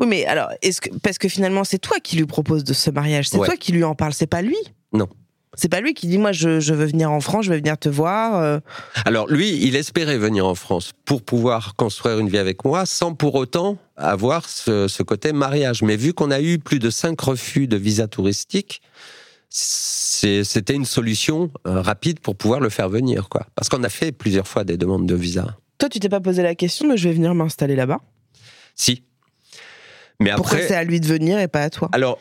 [0.00, 2.90] Oui, mais alors, est-ce que parce que finalement c'est toi qui lui propose de ce
[2.90, 3.46] mariage, c'est Ouais.
[3.46, 4.56] toi qui lui en parle, c'est pas lui.
[4.92, 5.06] Non.
[5.54, 7.76] C'est pas lui qui dit moi je, je veux venir en France, je veux venir
[7.76, 8.40] te voir.
[8.40, 8.60] euh.
[9.04, 13.14] Alors lui, il espérait venir en France pour pouvoir construire une vie avec moi sans
[13.14, 15.82] pour autant avoir ce, ce côté mariage.
[15.82, 18.80] Mais vu qu'on a eu plus de cinq refus de visa touristique,
[19.50, 23.46] c'était une solution euh, rapide pour pouvoir le faire venir, quoi.
[23.56, 25.56] Parce qu'on a fait plusieurs fois des demandes de visa.
[25.78, 27.98] Toi, tu t'es pas posé la question de je vais venir m'installer là-bas?
[28.76, 29.02] Si.
[30.20, 31.88] Mais Pourquoi après, c'est à lui de venir et pas à toi?
[31.92, 32.18] Alors,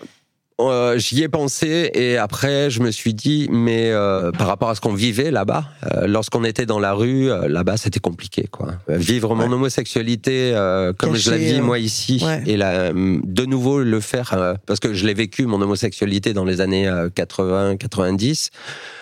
[0.62, 4.76] euh, j'y ai pensé et après je me suis dit, mais euh, par rapport à
[4.76, 8.74] ce qu'on vivait là-bas, euh, lorsqu'on était dans la rue, là-bas c'était compliqué quoi.
[8.90, 9.54] Vivre mon Ouais.
[9.54, 10.54] homosexualité
[10.98, 12.44] comme je la vis moi ici ouais.
[12.46, 16.60] et là, de nouveau le faire parce que je l'ai vécu mon homosexualité dans les
[16.60, 18.50] années 80-90.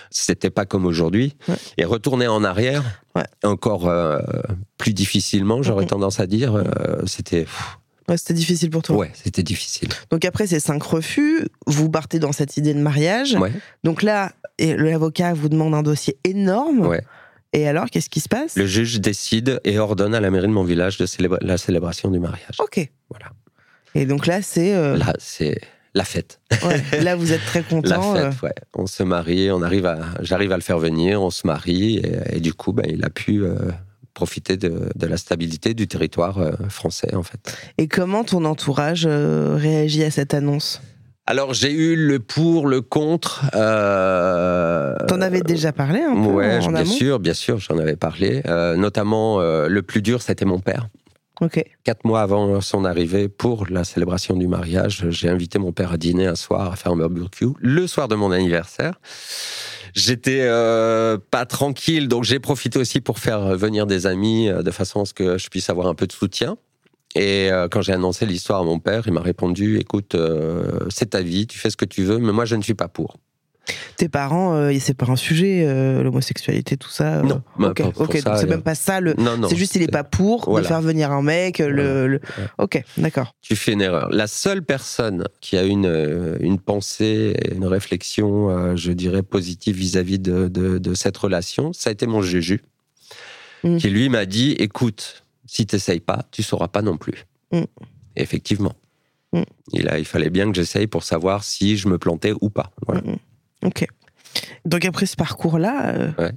[0.10, 1.36] C'était pas comme aujourd'hui.
[1.50, 1.56] Ouais.
[1.78, 2.84] Et retourner en arrière,
[3.44, 3.92] encore
[4.78, 6.64] plus difficilement, j'aurais tendance à dire,
[7.06, 7.46] c'était
[8.10, 8.96] Ouais, c'était difficile pour toi.
[8.96, 9.90] ouais, c'était difficile.
[10.12, 13.36] Donc après ces cinq refus, vous partez dans cette idée de mariage.
[13.36, 13.52] Ouais.
[13.84, 16.86] Donc là, l'avocat vous demande un dossier énorme.
[16.88, 17.02] Ouais.
[17.54, 18.56] Et alors, qu'est-ce qui se passe?
[18.56, 22.10] Le juge décide et ordonne à la mairie de mon village de célébrer la célébration
[22.12, 22.56] du mariage.
[22.60, 22.90] Ok.
[23.10, 23.28] Voilà.
[23.96, 25.60] Et donc là, c'est euh, Là, c'est
[25.94, 26.40] la fête.
[26.64, 28.16] ouais, là vous êtes très La content.
[28.16, 28.54] euh, fête, ouais.
[28.76, 32.36] On se marie, on arrive à, j'arrive à le faire venir, on se marie et,
[32.38, 33.56] et du coup, ben, il a pu euh,
[34.22, 37.44] profiter de, de la stabilité du territoire euh, français en fait.
[37.78, 40.82] Et comment ton entourage euh, réagit à cette annonce?
[41.30, 43.46] Alors j'ai eu le pour, le contre.
[43.54, 46.86] Euh, T'en avais déjà parlé un peu Ouais, en bien amont?
[46.92, 48.42] sûr, bien sûr, j'en avais parlé.
[48.48, 50.88] Euh, notamment, euh, le plus dur, c'était mon père.
[51.40, 51.64] Ok.
[51.84, 55.98] Quatre mois avant son arrivée pour la célébration du mariage, j'ai invité mon père à
[55.98, 58.94] dîner un soir, à faire un barbecue, le soir de mon anniversaire.
[59.98, 64.70] J'étais euh, pas tranquille, donc j'ai profité aussi pour faire venir des amis euh, de
[64.70, 66.56] façon à ce que je puisse avoir un peu de soutien.
[67.16, 71.08] Et euh, quand j'ai annoncé l'histoire à mon père, il m'a répondu "Écoute, euh, c'est
[71.12, 73.18] ta vie, tu fais ce que tu veux, mais moi je ne suis pas pour."
[73.98, 77.18] Tes parents, euh, c'est pas un sujet, euh, l'homosexualité, tout ça.
[77.20, 77.80] euh, Non, bah, ok,
[78.18, 79.00] ça, donc c'est même pas ça.
[79.02, 79.16] Le...
[79.50, 80.64] C'est juste il est pas pour Voilà.
[80.64, 81.60] de faire venir un mec.
[81.60, 82.08] Le, Voilà.
[82.08, 82.22] le-
[82.58, 83.34] Ok, d'accord.
[83.42, 84.10] tu fais une erreur.
[84.12, 90.48] La seule personne qui a une, une pensée, une réflexion, je dirais, positive vis-à-vis de,
[90.48, 92.62] de, de cette relation, ça a été mon Jéju,
[93.64, 93.78] Mm.
[93.78, 97.26] qui lui m'a dit, écoute, si tu n'essayes pas, tu sauras pas non plus.
[97.52, 97.64] Mm.
[98.16, 98.74] Effectivement.
[99.34, 99.42] Mm.
[99.74, 102.70] Il, a, il fallait bien que j'essaye pour savoir si je me plantais ou pas.
[102.86, 103.02] Voilà.
[103.64, 103.86] Ok.
[104.66, 106.32] Donc après ce parcours-là, euh, Ouais.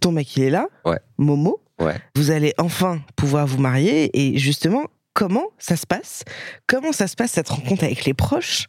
[0.00, 0.98] ton mec il est là, Ouais.
[1.18, 1.60] Momo.
[1.80, 1.96] Ouais.
[2.14, 6.24] Vous allez enfin pouvoir vous marier et justement, comment ça se passe?
[6.66, 8.66] Comment ça se passe cette rencontre avec les proches?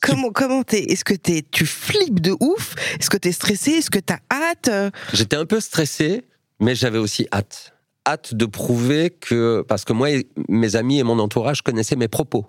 [0.00, 2.74] Comment comment t'es Est-ce que t'es tu flippes de ouf?
[2.98, 3.72] Est-ce que t'es stressé?
[3.72, 4.70] Est-ce que t'as hâte?
[5.12, 6.24] J'étais un peu stressé,
[6.60, 7.74] mais j'avais aussi hâte.
[8.06, 9.62] Hâte de prouver que.
[9.66, 12.46] Parce que moi, et mes amis et mon entourage connaissaient mes propos.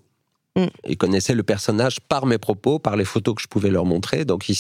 [0.58, 0.66] Mm.
[0.88, 4.26] Ils connaissaient le personnage par mes propos, par les photos que je pouvais leur montrer.
[4.26, 4.56] Donc, ils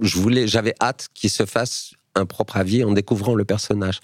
[0.00, 4.00] je voulais, j'avais hâte qu'ils se fassent un propre avis en découvrant le personnage.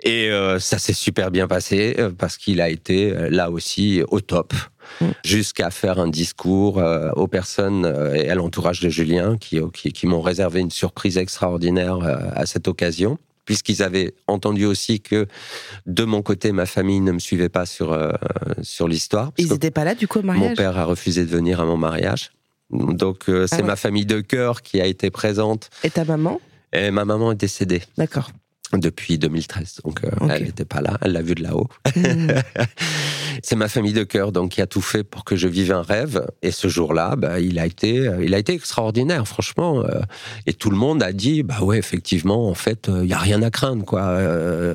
[0.00, 4.02] Et euh, ça s'est super bien passé euh, parce qu'il a été euh, là aussi
[4.08, 4.52] au top.
[5.00, 5.06] Mm.
[5.24, 6.82] Jusqu'à faire un discours
[7.16, 11.98] aux personnes et à l'entourage de Julien qui, qui, qui m'ont réservé une surprise extraordinaire
[12.34, 15.26] à cette occasion puisqu'ils avaient entendu aussi que
[15.86, 17.98] de mon côté, ma famille ne me suivait pas sur,
[18.62, 19.32] sur l'histoire.
[19.36, 21.60] Ils que étaient pas là du coup au Mon mariage père a refusé de venir
[21.60, 22.30] à mon mariage.
[22.70, 23.66] Donc, euh, c'est Ah ouais.
[23.66, 25.70] ma famille de cœur qui a été présente.
[25.84, 26.40] Et ta maman?
[26.72, 28.30] Et ma maman est décédée D'accord.
[28.74, 29.80] Depuis 2013.
[29.84, 30.98] Donc, euh, elle n'était pas là.
[31.00, 31.68] Elle l'a vu de là-haut.
[31.96, 32.28] Mm.
[33.42, 35.82] c'est ma famille de cœur, donc qui a tout fait pour que je vive un
[35.82, 36.26] rêve.
[36.42, 39.84] Et ce jour-là, bah, il a été, euh, il a été extraordinaire, franchement.
[39.84, 40.00] euh,
[40.46, 43.42] et tout le monde a dit, bah ouais, effectivement, en fait, il y a rien
[43.42, 44.02] à craindre, quoi.
[44.02, 44.74] Euh,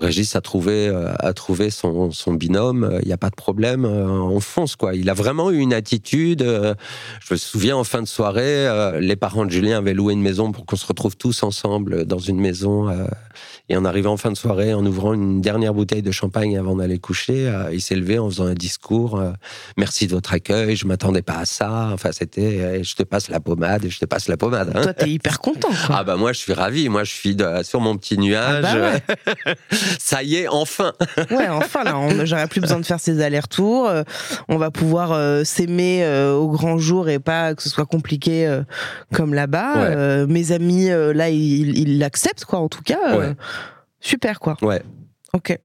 [0.00, 2.98] Régis a trouvé, a trouvé son, son binôme.
[3.00, 3.86] Il n'y a pas de problème.
[3.86, 4.94] on fonce, quoi.
[4.94, 6.42] Il a vraiment eu une attitude.
[6.42, 10.52] je me souviens en fin de soirée, les parents de Julien avaient loué une maison
[10.52, 12.94] pour qu'on se retrouve tous ensemble dans une maison.
[13.68, 16.76] Et en arrivant en fin de soirée, en ouvrant une dernière bouteille de champagne avant
[16.76, 19.18] d'aller coucher, euh, il s'est levé en faisant un discours.
[19.18, 19.32] euh,
[19.76, 21.90] Merci de votre accueil, je m'attendais pas à ça.
[21.92, 24.72] Enfin, c'était, euh, je te passe la pommade je te passe la pommade.
[24.74, 24.82] hein.
[24.82, 25.68] Toi t'es hyper content.
[25.86, 25.96] quoi.
[25.98, 28.64] Ah bah moi je suis ravi, moi je suis de- sur mon petit nuage.
[28.64, 28.74] Ah
[29.36, 29.54] bah
[29.98, 30.92] Ça y est, enfin.
[31.30, 33.90] Ouais, enfin là, j'aurais plus besoin de faire ces allers-retours.
[34.48, 38.46] on va pouvoir euh, s'aimer euh, au grand jour et pas que ce soit compliqué
[38.46, 38.62] euh,
[39.12, 39.74] comme là-bas.
[39.74, 40.26] Ouais.
[40.26, 42.58] Mes amis, là, ils l'acceptent quoi.
[42.60, 43.34] En tout cas, euh, Ouais.
[44.00, 44.56] super quoi.
[44.62, 44.82] Ouais.
[45.32, 45.58] Ok.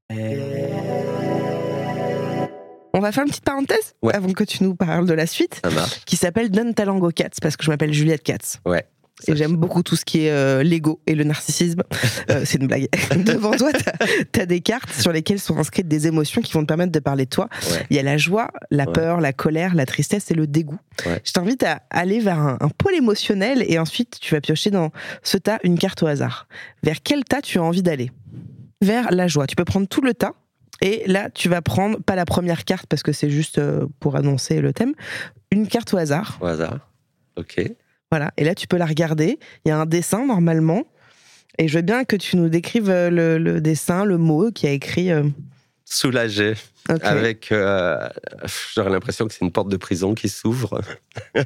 [2.93, 4.13] On va faire une petite parenthèse Ouais.
[4.15, 5.61] avant que tu nous parles de la suite,
[6.05, 8.59] qui s'appelle Donne ta langue aux cats parce que je m'appelle Juliette Katz.
[8.65, 8.85] Ouais.
[9.27, 11.83] Et j'aime beaucoup tout ce qui est euh, l'ego et le narcissisme.
[12.29, 12.87] Euh, c'est une blague.
[13.25, 13.71] Devant toi,
[14.31, 16.99] t'as as des cartes sur lesquelles sont inscrites des émotions qui vont te permettre de
[16.99, 17.49] parler de toi.
[17.71, 17.85] Ouais.
[17.89, 18.91] Il y a la joie, la Ouais.
[18.93, 20.77] peur, la colère, la tristesse et le dégoût.
[21.05, 21.19] Ouais.
[21.25, 24.91] Je t'invite à aller vers un, un pôle émotionnel et ensuite tu vas piocher dans
[25.23, 26.47] ce tas une carte au hasard.
[26.83, 28.11] Vers quel tas tu as envie d'aller?
[28.81, 29.47] Vers la joie.
[29.47, 30.33] Tu peux prendre tout le tas.
[30.81, 34.15] Et là, tu vas prendre, pas la première carte parce que c'est juste euh, pour
[34.15, 34.93] annoncer le thème,
[35.51, 36.37] une carte au hasard.
[36.41, 36.79] Au hasard.
[37.35, 37.61] Ok.
[38.11, 39.39] Voilà, et là tu peux la regarder.
[39.65, 40.83] Il y a un dessin normalement.
[41.57, 44.67] Et je veux bien que tu nous décrives euh, le, le dessin, le mot qui
[44.67, 45.11] a écrit.
[45.11, 45.23] euh,
[45.85, 46.53] soulagé.
[47.01, 48.09] Avec, euh,
[48.75, 50.81] j'aurais l'impression que c'est une porte de prison qui s'ouvre.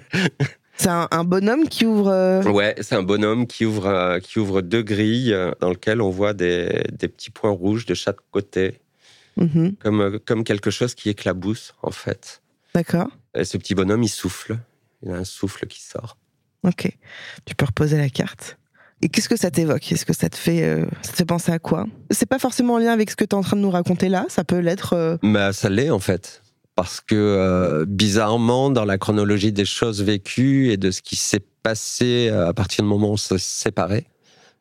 [0.77, 2.09] C'est un, un bonhomme qui ouvre.
[2.09, 6.33] euh, Ouais, c'est un bonhomme qui ouvre, qui ouvre deux grilles dans lesquelles on voit
[6.33, 8.81] des, des petits points rouges de chaque côté,
[9.37, 12.41] mhm, comme, comme quelque chose qui éclabousse, en fait.
[12.73, 13.07] D'accord.
[13.33, 14.57] Et ce petit bonhomme, il souffle.
[15.01, 16.17] Il a un souffle qui sort.
[16.63, 16.89] Ok.
[17.45, 18.57] Tu peux reposer la carte.
[19.01, 19.91] Et qu'est-ce que ça t'évoque?
[19.91, 21.85] Est-ce que ça te fait, euh, ça te fait penser à quoi?
[22.11, 24.09] C'est pas forcément en lien avec ce que tu es en train de nous raconter
[24.09, 24.25] là.
[24.29, 24.93] Ça peut l'être.
[24.93, 26.41] euh, Mais ça l'est, en fait.
[26.75, 31.43] Parce que, euh, bizarrement, dans la chronologie des choses vécues et de ce qui s'est
[31.61, 34.05] passé euh, à partir du moment où on s'est séparés,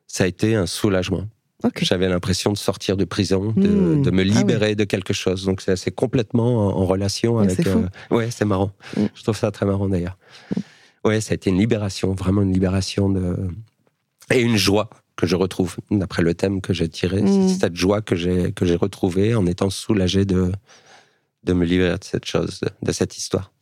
[0.07, 1.25] ça a été un soulagement.
[1.63, 1.79] Ok.
[1.83, 4.01] J'avais l'impression de sortir de prison, de, Hmm.
[4.01, 5.45] de me Ah libérer de quelque chose.
[5.45, 7.65] Donc c'est complètement en, en relation Mais avec.
[7.67, 8.71] c'est ouais, c'est marrant.
[8.95, 9.05] Hmm.
[9.15, 10.17] Je trouve ça très marrant d'ailleurs.
[11.05, 13.37] Ouais, ça a été une libération, vraiment une libération de
[14.33, 17.21] et une joie que je retrouve d'après le thème que j'ai tiré.
[17.25, 20.51] C'est cette joie que j'ai que j'ai retrouvée en étant soulagé de
[21.43, 23.53] de me libérer de cette chose, de, de cette histoire.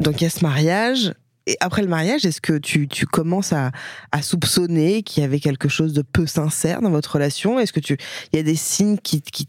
[0.00, 1.14] Donc il y a ce mariage.
[1.46, 3.70] Et après le mariage, est-ce que tu, tu commences à,
[4.10, 7.60] à soupçonner qu'il y avait quelque chose de peu sincère dans votre relation?
[7.60, 7.96] Est-ce que tu
[8.32, 9.48] il y a des signes qui, qui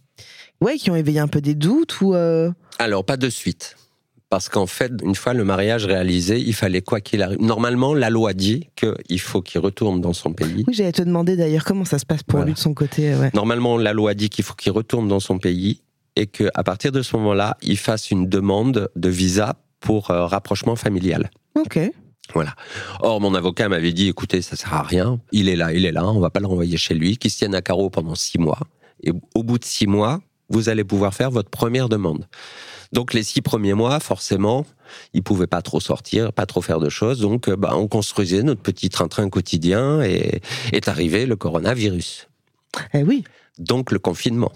[0.61, 3.75] ouais qui ont éveillé un peu des doutes ou euh, Alors, pas de suite.
[4.29, 7.39] Parce qu'en fait, une fois le mariage réalisé, il fallait quoi qu'il arrive.
[7.41, 10.65] Normalement, la loi dit qu'il faut qu'il retourne dans son pays.
[10.67, 12.47] Oui, j'allais te demander d'ailleurs comment ça se passe pour Voilà.
[12.47, 13.13] lui de son côté.
[13.13, 13.31] euh, Ouais.
[13.33, 15.81] Normalement, la loi dit qu'il faut qu'il retourne dans son pays
[16.17, 20.75] et qu'à partir de ce moment-là, il fasse une demande de visa pour euh, rapprochement
[20.75, 21.29] familial.
[21.55, 21.79] Ok.
[22.33, 22.53] Voilà.
[22.99, 25.21] Or, mon avocat m'avait dit, écoutez, ça sert à rien.
[25.31, 26.05] Il est là, il est là.
[26.05, 27.15] On va pas le renvoyer chez lui.
[27.17, 28.59] Qu'il se tienne à carreau pendant six mois.
[29.03, 32.27] Et au bout de six mois, vous allez pouvoir faire votre première demande.
[32.93, 34.65] Donc, les six premiers mois, forcément,
[35.13, 37.19] il pouvait pas trop sortir, pas trop faire de choses.
[37.19, 42.27] Donc, euh, bah, on construisait notre petit train-train quotidien et est arrivé le coronavirus.
[42.93, 43.23] Eh oui.
[43.57, 44.51] Donc, le confinement.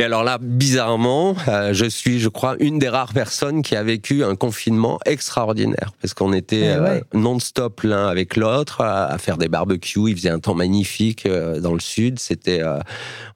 [0.00, 3.82] Et alors là, bizarrement, euh, je suis, je crois, une des rares personnes qui a
[3.82, 5.90] vécu un confinement extraordinaire.
[6.00, 6.88] Parce qu'on était Eh ouais.
[6.88, 9.98] euh, non-stop l'un avec l'autre, à, à faire des barbecues.
[10.10, 12.20] Il faisait un temps magnifique euh, dans le sud.
[12.20, 12.78] C'était, euh,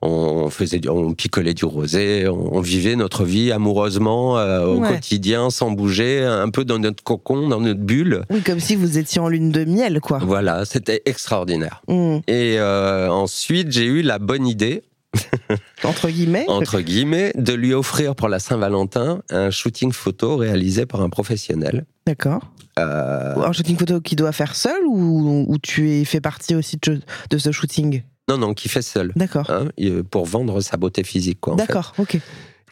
[0.01, 2.27] on faisait, du- on picolait du rosé.
[2.29, 4.87] On, on vivait notre vie amoureusement euh, au Ouais.
[4.95, 8.23] quotidien, sans bouger, un peu dans notre cocon, dans notre bulle.
[8.29, 10.19] Oui, comme si vous étiez en lune de miel, quoi.
[10.21, 11.81] Voilà, c'était extraordinaire.
[11.89, 12.19] Hmm.
[12.27, 14.83] Et euh, ensuite, j'ai eu la bonne idée
[15.83, 16.45] Entre guillemets.
[16.47, 21.85] entre guillemets, de lui offrir pour la Saint-Valentin un shooting photo réalisé par un professionnel.
[22.05, 22.51] D'accord.
[22.79, 26.77] Euh, Un shooting photo qu'il doit faire seul ou, ou tu es fait partie aussi
[26.81, 28.01] de, de ce shooting?
[28.29, 29.11] Non, non, qui fait seul.
[29.15, 29.49] D'accord.
[29.51, 31.39] hein, il- pour vendre sa beauté physique.
[31.41, 31.55] Quoi.
[31.55, 32.17] D'accord, ok.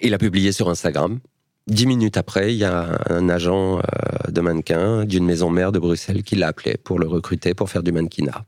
[0.01, 1.19] Il a publié sur Instagram.
[1.67, 5.77] Dix minutes après, il y a un agent euh, de mannequin d'une maison mère de
[5.77, 8.45] Bruxelles qui l'a appelé pour le recruter pour faire du mannequinat.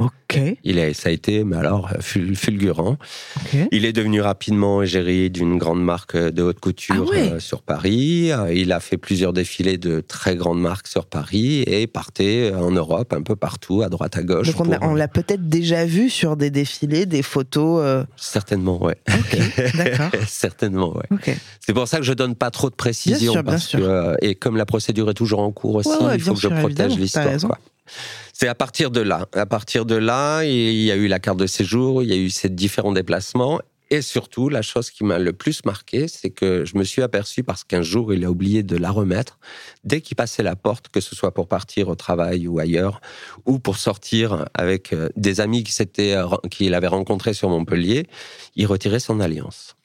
[0.00, 2.96] Ok, Il est, ça a été, mais alors, ful- fulgurant.
[3.70, 7.32] Il est devenu rapidement égérie d'une grande marque de haute couture Ah ouais.
[7.34, 8.32] euh, sur Paris.
[8.32, 12.72] Euh, Il a fait plusieurs défilés de très grandes marques sur Paris et partait en
[12.72, 14.48] Europe, un peu partout, à droite, à gauche.
[14.48, 17.80] Donc on, a- pour- on l'a peut-être déjà vu sur des défilés, des photos.
[17.84, 18.96] euh, Certainement, ouais.
[19.08, 19.38] Ok,
[19.76, 20.10] d'accord.
[20.26, 21.06] Certainement, ouais.
[21.12, 21.36] Ok.
[21.64, 23.18] C'est pour ça que je donne pas trop de précision.
[23.18, 23.78] Bien sûr, bien parce sûr.
[23.78, 26.34] que, euh, et comme la procédure est toujours en cours aussi, Ouais, ouais, il faut
[26.34, 27.28] que je protège l'histoire.
[28.36, 29.28] C'est à partir de là.
[29.32, 32.16] À partir de là, il y a eu la carte de séjour, il y a
[32.16, 33.60] eu ces différents déplacements.
[33.90, 37.44] Et surtout, la chose qui m'a le plus marqué, c'est que je me suis aperçu,
[37.44, 39.38] parce qu'un jour, il a oublié de la remettre,
[39.84, 43.00] dès qu'il passait la porte, que ce soit pour partir au travail ou ailleurs,
[43.46, 48.08] ou pour sortir avec euh, des amis qui s'étaient, euh, qu'il avait rencontrés sur Montpellier,
[48.56, 49.76] il retirait son alliance.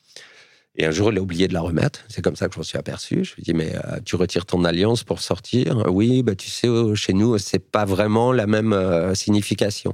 [0.81, 1.99] Et un jour, il a oublié de la remettre.
[2.07, 3.25] C'est comme ça que je m'en suis aperçu.
[3.25, 5.83] Je lui ai dit, mais euh, tu retires ton alliance pour sortir?
[5.89, 9.93] Oui, bah, tu sais, euh, chez nous, c'est pas vraiment la même euh, signification.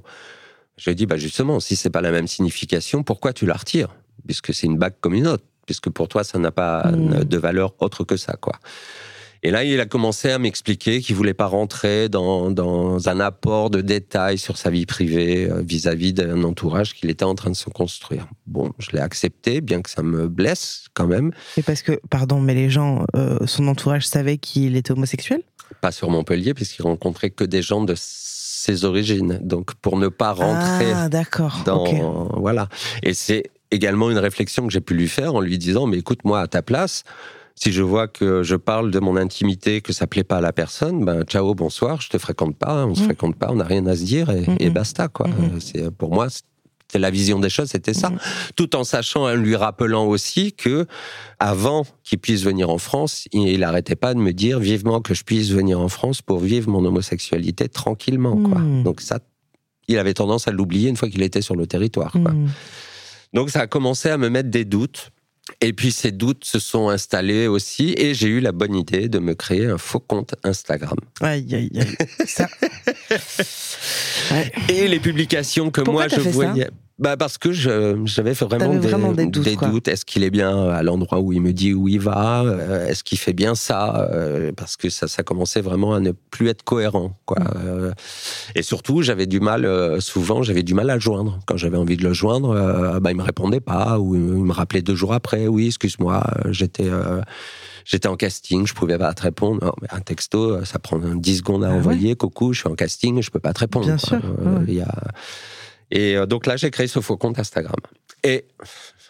[0.78, 3.56] Je lui ai dit, bah, justement, si c'est pas la même signification, pourquoi tu la
[3.56, 3.90] retires?
[4.28, 5.44] Puisque c'est une bague comme une autre.
[5.66, 7.24] Puisque pour toi, ça n'a pas Mm.
[7.24, 8.54] de valeur autre que ça, quoi.
[9.46, 13.70] Et là, il a commencé à m'expliquer qu'il voulait pas rentrer dans, dans un apport
[13.70, 17.56] de détails sur sa vie privée euh, vis-à-vis d'un entourage qu'il était en train de
[17.56, 18.26] se construire.
[18.48, 21.32] Bon, je l'ai accepté, bien que ça me blesse quand même.
[21.58, 25.44] Et parce que, pardon, mais les gens, euh, son entourage savait qu'il était homosexuel?
[25.80, 29.38] Pas sur Montpellier, puisqu'il rencontrait que des gens de ses origines.
[29.44, 31.62] Donc, pour ne pas rentrer Ah, d'accord.
[31.68, 32.68] dans voilà.
[33.04, 36.20] Et c'est également une réflexion que j'ai pu lui faire en lui disant mais écoute
[36.24, 37.04] moi à ta place
[37.58, 40.52] si je vois que je parle de mon intimité que ça plaît pas à la
[40.54, 43.06] personne ben ciao bonsoir je te fréquente pas on se Mm.
[43.06, 44.74] fréquente pas on n'a rien à se dire et, Mm, et mm.
[44.74, 46.28] basta quoi Mm, Euh, c'est pour moi
[46.92, 48.18] c'est la vision des choses c'était ça Mm.
[48.56, 50.86] tout en sachant en lui rappelant aussi que
[51.40, 55.14] avant qu'il puisse venir en France il, il arrêtait pas de me dire vivement que
[55.14, 58.84] je puisse venir en France pour vivre mon homosexualité tranquillement quoi Mm.
[58.84, 59.20] donc ça
[59.88, 62.12] il avait tendance à l'oublier une fois qu'il était sur le territoire.
[62.12, 62.32] quoi.
[62.32, 62.50] Hmm.
[63.34, 65.12] Donc ça a commencé à me mettre des doutes.
[65.62, 69.20] Et puis ces doutes se sont installés aussi, et j'ai eu la bonne idée de
[69.20, 70.98] me créer un faux compte Instagram.
[71.22, 71.96] Aïe, aïe, aïe.
[72.28, 72.48] Ça.
[74.32, 74.52] Ouais.
[74.70, 76.30] Et les publications que Pourquoi moi je ça?
[76.32, 76.70] voyais.
[76.98, 79.88] Bah parce que je- j'avais vraiment, des, doutes.
[79.90, 83.04] Est-ce qu'il est bien à l'endroit où il me dit où il va Euh, Est-ce
[83.04, 86.64] qu'il fait bien ça Euh, Parce que ça, ça commençait vraiment à ne plus être
[86.64, 87.20] cohérent.
[87.26, 87.40] Quoi.
[87.40, 87.48] Mm.
[87.66, 87.92] Euh,
[88.56, 91.40] et surtout, j'avais du mal, euh, souvent, j'avais du mal à le joindre.
[91.46, 94.54] Quand j'avais envie de le joindre, euh, bah, il me répondait pas, ou il me
[94.54, 95.48] rappelait deux jours après.
[95.48, 96.88] Oui, excuse-moi, euh, j'étais.
[96.90, 97.22] euh,
[97.88, 99.64] J'étais en casting, je pouvais pas te répondre.
[99.64, 101.78] Non, mais un texto, euh, ça prend 10 secondes à Ah ouais.
[101.78, 102.16] envoyer.
[102.16, 103.86] Coucou, je suis en casting, je peux pas te répondre.
[103.86, 104.66] Bien sûr, Euh, ouais.
[104.70, 104.92] il y a...
[105.92, 107.76] Et euh, donc là, j'ai créé ce faux compte Instagram.
[108.24, 108.46] Et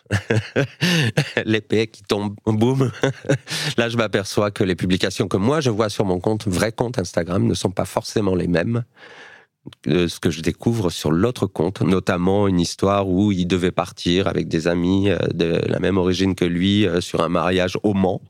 [1.45, 2.91] l'épée qui tombe, boum.
[3.77, 6.99] là, je m'aperçois que les publications que moi je vois sur mon compte, vrai compte
[6.99, 8.83] Instagram, ne sont pas forcément les mêmes
[9.85, 14.27] de ce que je découvre sur l'autre compte, notamment une histoire où il devait partir
[14.27, 17.93] avec des amis euh, de la même origine que lui euh, sur un mariage au
[17.93, 18.21] Mans.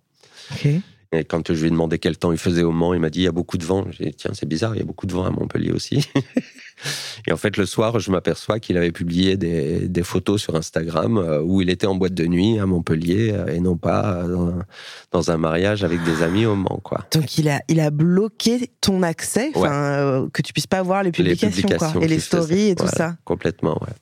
[0.52, 0.68] Ok.
[1.16, 3.20] Et quand je lui ai demandé quel temps il faisait au Mans, il m'a dit
[3.22, 3.86] il y a beaucoup de vent.
[3.92, 6.08] J'ai dit tiens, c'est bizarre, il y a beaucoup de vent à Montpellier aussi.
[7.28, 11.18] et en fait, le soir, je m'aperçois qu'il avait publié des, des photos sur Instagram
[11.18, 14.28] euh, où il était en boîte de nuit à Montpellier euh, et non pas euh,
[14.28, 14.66] dans, un-
[15.12, 17.06] dans un mariage avec des amis au Mans, quoi.
[17.14, 21.12] Donc il a, il a bloqué ton accès, euh, que tu puisses pas voir les
[21.12, 22.98] publications, publications quoi, et les stories et tout Voilà.
[22.98, 23.18] ça.
[23.24, 23.94] Complètement, ouais.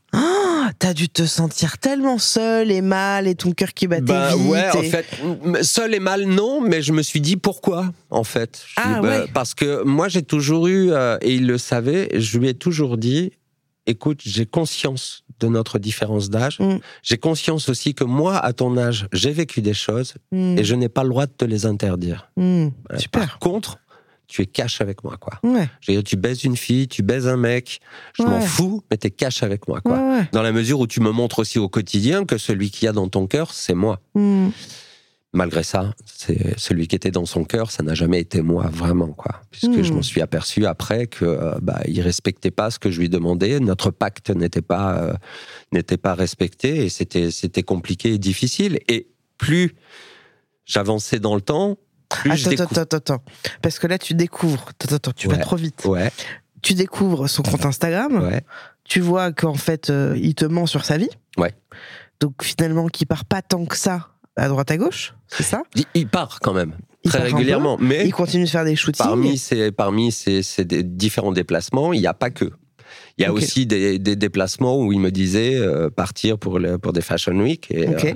[0.84, 4.48] T'as dû te sentir tellement seul et mal et ton cœur qui battait Bah vite.
[4.50, 5.06] ouais, en fait,
[5.64, 8.66] seul et mal, non, mais je me suis dit pourquoi, en fait.
[8.68, 9.26] Je Ah dis, bah, ouais.
[9.34, 12.98] Parce que moi, j'ai toujours eu, euh, et il le savait, je lui ai toujours
[12.98, 13.32] dit,
[13.86, 16.60] écoute, j'ai conscience de notre différence d'âge.
[16.60, 16.80] Mm.
[17.02, 20.76] J'ai conscience aussi que moi, à ton âge, j'ai vécu des choses Hmm, et je
[20.76, 22.30] n'ai pas le droit de te les interdire.
[22.38, 23.22] Euh, Super.
[23.22, 23.78] Par contre,
[24.28, 25.40] tu es cash avec moi, quoi.
[25.44, 27.80] Ouais, Je veux dire, tu baises une fille, tu baises un mec,
[28.18, 29.98] je m'en fous, mais t'es cash avec moi, quoi.
[29.98, 30.30] ouais.
[30.32, 32.94] Dans la mesure où tu me montres aussi au quotidien que celui qu'il y a
[32.94, 34.00] dans ton cœur, c'est moi.
[34.16, 34.50] Hmm.
[35.36, 39.08] malgré ça, c'est celui qui était dans son cœur, ça n'a jamais été moi vraiment
[39.08, 39.84] quoi, puisque Hmm.
[39.84, 43.10] je m'en suis aperçu après que euh, bah il respectait pas ce que je lui
[43.10, 45.14] demandais, notre pacte n'était pas euh,
[45.72, 49.08] n'était pas respecté et c'était c'était compliqué et difficile et
[49.40, 49.74] plus
[50.66, 51.78] j'avançais dans le temps,
[52.26, 53.24] Attends, attends, attends, attends.
[53.62, 54.70] Parce que là, tu découvres.
[54.70, 55.84] Attends, attends, tu vas trop vite.
[55.86, 56.12] Ouais,
[56.62, 58.22] Tu découvres son compte Instagram.
[58.24, 58.42] ouais,
[58.84, 61.10] Tu vois qu'en fait, euh, il te ment sur sa vie.
[61.38, 61.54] Ouais.
[62.20, 65.64] Donc finalement, qu'il part pas tant que ça à droite à gauche, c'est ça?
[65.76, 66.74] Il, il part quand même
[67.04, 69.06] Il très régulièrement, mais Il continue de faire des shootings.
[69.06, 72.52] Parmi ces, parmi ces, différents déplacements, il n'y a pas que.
[73.18, 76.80] Il y a aussi des, des déplacements où il me disait euh, partir pour, le,
[76.80, 77.70] pour des Fashion Week.
[77.70, 78.14] Et, euh,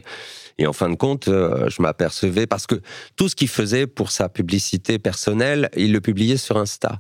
[0.60, 2.76] et en fin de compte, euh, je m'apercevais, parce que
[3.16, 7.00] tout ce qu'il faisait pour sa publicité personnelle, il le publiait sur Insta.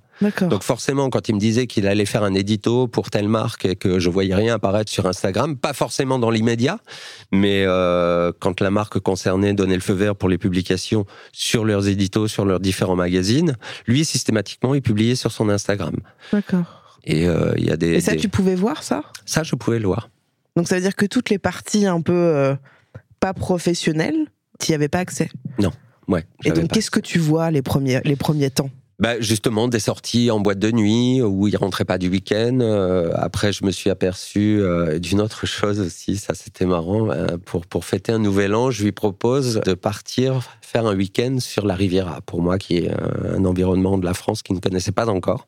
[0.49, 3.75] Donc forcément, quand il me disait qu'il allait faire un édito pour telle marque et
[3.75, 6.79] que je voyais rien apparaître sur Instagram, pas forcément dans l'immédiat,
[7.31, 11.87] mais euh, quand la marque concernée donnait le feu vert pour les publications sur leurs
[11.87, 15.95] éditos, sur leurs différents magazines, lui systématiquement il publiait sur son Instagram.
[16.33, 16.99] D'accord.
[17.03, 19.03] Et euh, il y a des, Et ça, des- tu pouvais voir ça?
[19.25, 20.09] Ça je pouvais le voir.
[20.55, 22.55] Donc ça veut dire que toutes les parties un peu euh,
[23.19, 24.27] pas professionnelles,
[24.59, 25.29] tu n'y avais pas accès.
[26.07, 26.25] Ouais.
[26.45, 28.69] Et donc qu'est-ce que tu vois les premiers, les premiers temps?
[28.99, 32.59] Bah, justement, des sorties en boîte de nuit où il rentrait pas du week-end.
[32.61, 36.17] Euh, après, je me suis aperçu euh, d'une autre chose aussi.
[36.17, 37.11] Ça, c'était marrant.
[37.11, 41.37] Euh, pour pour fêter un nouvel an, je lui propose de partir faire un week-end
[41.39, 42.21] sur la Riviera.
[42.21, 45.45] Pour moi, qui est un, un environnement de la France qu'il ne connaissait pas encore.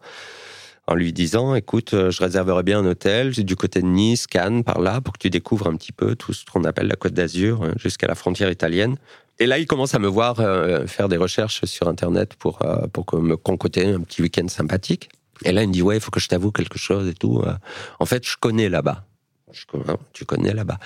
[0.90, 4.64] En lui disant, écoute, euh, je réserverai bien un hôtel du côté de Nice, Cannes,
[4.64, 7.14] par là, pour que tu découvres un petit peu tout ce qu'on appelle la Côte
[7.14, 8.96] d'Azur, euh, jusqu'à la frontière italienne.
[9.38, 13.06] Et là, il commence à me voir euh, faire des recherches sur Internet pour, pour
[13.06, 15.10] que me concocter un petit week-end sympathique.
[15.46, 17.44] Et là, il me dit, ouais, il faut que je t'avoue quelque chose et tout.
[18.00, 19.06] En fait, je connais là-bas.
[19.52, 20.80] Je hein, tu connais là-bas.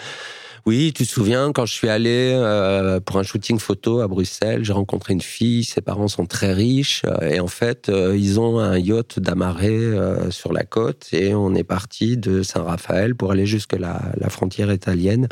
[0.65, 4.63] Oui, tu te souviens, quand je suis allé euh, pour un shooting photo à Bruxelles,
[4.63, 8.39] j'ai rencontré une fille, ses parents sont très riches, euh, et en fait, euh, ils
[8.39, 13.31] ont un yacht d'amarré euh, sur la côte, et on est parti de Saint-Raphaël pour
[13.31, 15.27] aller jusque la, la frontière italienne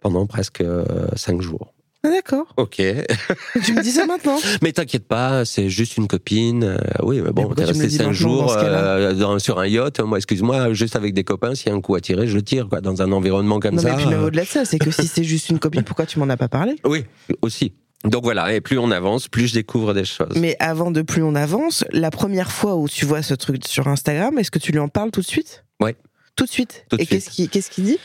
[0.00, 1.75] pendant presque euh, cinq jours.
[2.04, 2.46] Ah d'accord.
[2.56, 2.76] Ok,
[3.64, 6.62] tu me dis ça maintenant mais t'inquiète pas, c'est juste une copine.
[6.62, 9.98] Euh, oui, mais bon, t'es le resté cinq dans jours euh, dans- sur un yacht.
[10.00, 12.68] Moi, excuse-moi, juste avec des copains, s'il y a un coup à tirer, je tire.
[12.68, 12.80] Quoi.
[12.80, 13.96] Dans un environnement comme Non ça.
[13.96, 16.18] mais puis euh, au-delà de ça, c'est que si c'est juste une copine, pourquoi tu
[16.20, 16.76] m'en as pas parlé?
[16.84, 17.04] Oui,
[17.42, 17.72] aussi.
[18.04, 20.28] Donc voilà, et plus on avance, plus je découvre des choses.
[20.36, 23.88] Mais avant de plus on avance, la première fois où tu vois ce truc sur
[23.88, 25.64] Instagram, est-ce que tu lui en parles tout de suite?
[25.80, 25.96] Ouais.
[26.36, 26.84] Tout de suite?
[26.88, 27.18] Tout de Et suite.
[27.24, 27.98] qu'est-ce qu'il qu'est-ce qu'il dit?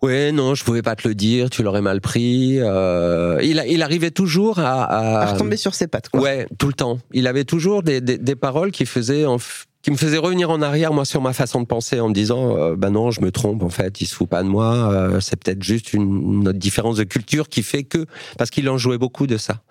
[0.00, 2.58] Ouais, non, je pouvais pas te le dire, tu l'aurais mal pris.
[2.60, 6.20] Euh, il, a- il arrivait toujours à, à- À retomber sur ses pattes quoi.
[6.20, 6.98] Ouais, tout le temps.
[7.12, 10.50] Il avait toujours des, des, des paroles qui faisaient, en f- qui me faisait revenir
[10.50, 13.20] en arrière, moi, sur ma façon de penser, en me disant, euh, bah non, je
[13.20, 16.42] me trompe, en fait, il se fout pas de moi, euh, c'est peut-être juste une,
[16.46, 18.04] une différence de culture qui fait que,
[18.38, 19.62] parce qu'il en jouait beaucoup de ça.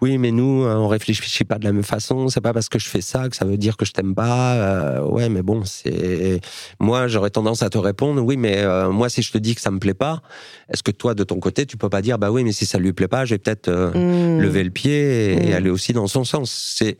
[0.00, 2.28] Oui, mais nous, euh, on réfléchit pas de la même façon.
[2.28, 4.54] C'est pas parce que je fais ça que ça veut dire que je t'aime pas.
[4.54, 6.40] Euh, ouais, mais bon, c'est
[6.80, 8.20] moi, j'aurais tendance à te répondre.
[8.20, 10.20] Oui, mais euh, moi, si je te dis que ça me plaît pas,
[10.68, 12.78] est-ce que toi, de ton côté, tu peux pas dire bah oui, mais si ça
[12.78, 14.40] lui plaît pas, je vais peut-être Mmh.
[14.40, 15.54] lever le pied et, et Mm.
[15.56, 16.74] aller aussi dans son sens.
[16.76, 16.98] C'est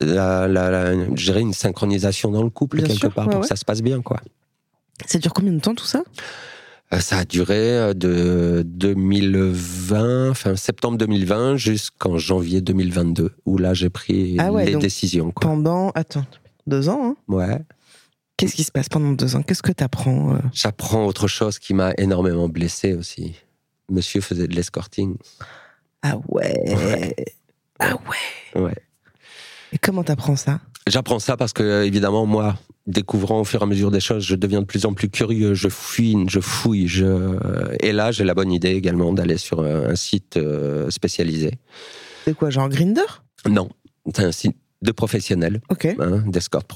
[0.00, 3.42] la, la, dirais une synchronisation dans le couple Bien quelque sûr, part ouais, pour ouais.
[3.42, 4.20] que ça se passe bien, quoi.
[5.06, 6.02] Ça dure combien de temps tout ça?
[6.92, 13.74] Euh, Ça a duré euh, de 2020, fin septembre 2020 jusqu'en janvier 2022, où là
[13.74, 15.30] j'ai pris Ah ouais, les décisions.
[15.30, 15.48] Quoi.
[15.48, 16.26] Pendant, attends,
[16.66, 17.16] deux ans hein?
[17.28, 17.58] Ouais.
[18.36, 19.42] Qu'est-ce qui se passe pendant deux ans?
[19.42, 20.38] Qu'est-ce que t'apprends euh?
[20.52, 23.34] J'apprends autre chose qui m'a énormément blessé aussi.
[23.90, 25.16] Monsieur faisait de l'escorting.
[26.02, 26.54] Ah ouais.
[26.66, 27.14] Ouais.
[27.78, 27.94] Ah
[28.54, 28.62] ouais.
[28.62, 28.74] Ouais.
[29.72, 30.60] Et comment t'apprends ça?
[30.86, 32.56] J'apprends ça parce que, évidemment, moi,
[32.86, 35.54] découvrant au fur et à mesure des choses, je deviens de plus en plus curieux,
[35.54, 36.88] je fouine, je fouille.
[36.88, 37.36] Je...
[37.80, 41.52] Et là, j'ai la bonne idée également d'aller sur un un site euh, spécialisé.
[42.24, 43.00] C'est quoi, genre Grinder
[43.48, 43.68] Non,
[44.14, 46.66] c'est un site de professionnels, Ok, hein, d'escorte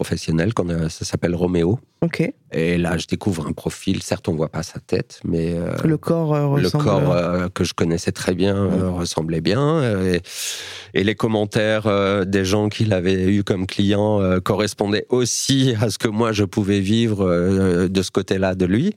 [0.71, 1.79] a- ça s'appelle Roméo.
[2.03, 2.33] ok.
[2.53, 4.03] Et là, je découvre un profil.
[4.03, 6.85] Certes, on voit pas sa tête, mais euh, Le corps euh, le ressemble.
[6.85, 9.61] corps euh, que je connaissais très bien euh, ressemblait bien.
[9.83, 15.07] euh, et, et les commentaires euh, des gens qu'il avait eu comme clients euh, correspondaient
[15.09, 18.95] aussi à ce que moi je pouvais vivre euh, de ce côté-là de lui.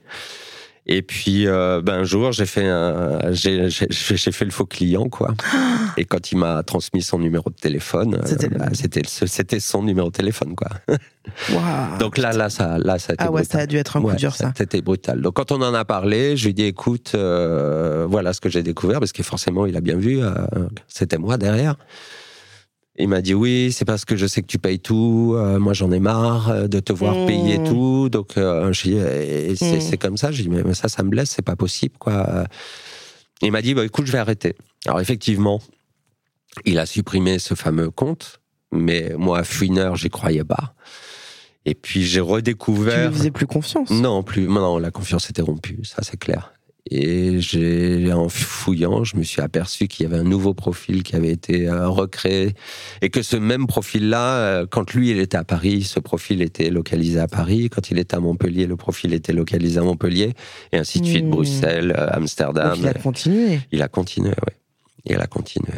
[0.90, 4.64] Et puis, euh, ben, un jour, j'ai fait un, j'ai, j'ai, j'ai fait le faux
[4.64, 5.34] client, quoi.
[5.98, 10.08] Et quand il m'a transmis son numéro de téléphone, euh, C'était bah, c'était, son numéro
[10.08, 10.68] de téléphone, quoi.
[11.50, 11.98] Waouh.
[11.98, 13.60] Donc là, là, ça, là, ça a été ah ouais, brutal.
[13.60, 14.54] ça a dû être un coup Ouais, dur ça.
[14.56, 15.20] C'était brutal.
[15.20, 18.48] Donc quand on en a parlé, je lui ai dit écoute, euh, voilà ce que
[18.48, 20.32] j'ai découvert, parce que forcément il a bien vu, euh,
[20.86, 21.76] c'était moi derrière.
[23.00, 25.72] Il m'a dit oui, c'est parce que je sais que tu payes tout, euh, moi
[25.72, 27.26] j'en ai marre euh, de te voir Mmh.
[27.26, 29.80] payer tout, donc euh, c'est Mmh.
[29.80, 32.44] c'est comme ça, j'ai dit mais, ça, ça me blesse, c'est pas possible quoi.
[33.40, 34.56] Il m'a dit bah écoute, je vais arrêter.
[34.86, 35.60] Alors effectivement,
[36.64, 38.40] il a supprimé ce fameux compte,
[38.72, 40.74] mais moi fouineur, j'y croyais pas.
[41.64, 43.10] Et puis j'ai Tu redécouvert.
[43.10, 43.90] lui faisais plus confiance?
[43.90, 44.48] Non, plus.
[44.48, 46.52] Non, la confiance était rompue, ça c'est clair.
[46.90, 51.16] Et j'ai, en fouillant, je me suis aperçu qu'il y avait un nouveau profil qui
[51.16, 52.54] avait été euh, recréé
[53.02, 56.70] et que ce même profil-là, euh, quand lui il était à Paris, ce profil était
[56.70, 57.68] localisé à Paris.
[57.68, 60.32] Quand il était à Montpellier, le profil était localisé à Montpellier,
[60.72, 61.24] et ainsi de suite.
[61.24, 61.30] Mmh.
[61.30, 62.70] Bruxelles, euh, Amsterdam.
[62.70, 63.60] Donc il a continué.
[63.72, 64.52] Il a continué, oui.
[65.04, 65.74] Il a continué.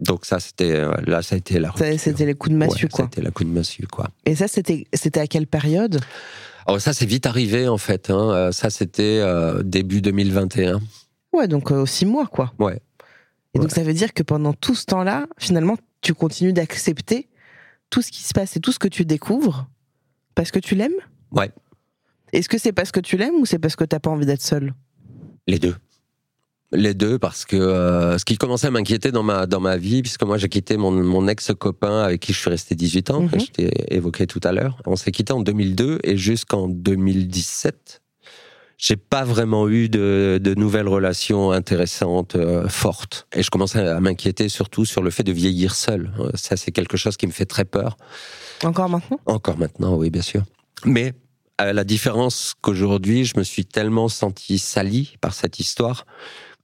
[0.00, 1.72] Donc ça, c'était là, ça a été la.
[1.96, 3.04] C'était les coups de massue Ouais, quoi.
[3.04, 4.08] C'était la coup de massue, quoi.
[4.26, 6.00] Et ça, c'était c'était à quelle période?
[6.68, 8.10] Oh, ça, c'est vite arrivé, en fait.
[8.10, 8.30] Hein.
[8.30, 10.80] Euh, Ça, c'était euh, début 2021.
[11.32, 12.52] Ouais, donc euh, six mois quoi.
[12.58, 12.80] Ouais.
[13.54, 17.28] Et donc ça veut dire que pendant tout ce temps-là, finalement, tu continues d'accepter
[17.90, 19.66] tout ce qui se passe et tout ce que tu découvres
[20.34, 20.92] parce que tu l'aimes?
[21.30, 21.50] Ouais.
[22.32, 24.40] Est-ce que c'est parce que tu l'aimes ou c'est parce que t'as pas envie d'être
[24.42, 24.72] seul
[25.46, 25.76] Les deux.
[26.74, 30.00] Les deux, parce que euh, ce qui commençait à m'inquiéter dans ma, dans ma vie,
[30.00, 33.30] puisque moi j'ai quitté mon, mon ex-copain avec qui je suis resté 18 ans, Mhm.
[33.30, 34.78] que je t'ai évoqué tout à l'heure.
[34.86, 38.00] On s'est quitté en 2002 et jusqu'en 2017,
[38.78, 43.26] j'ai pas vraiment eu de, de nouvelles relations intéressantes, euh, fortes.
[43.34, 46.10] Et je commençais à m'inquiéter surtout sur le fait de vieillir seul.
[46.18, 47.96] Euh, Ça, c'est quelque chose qui me fait très peur.
[48.64, 49.20] Encore maintenant?
[49.26, 50.42] Encore maintenant, oui, bien sûr.
[50.84, 51.12] Mais
[51.58, 56.06] à la différence qu'aujourd'hui, je me suis tellement senti sali par cette histoire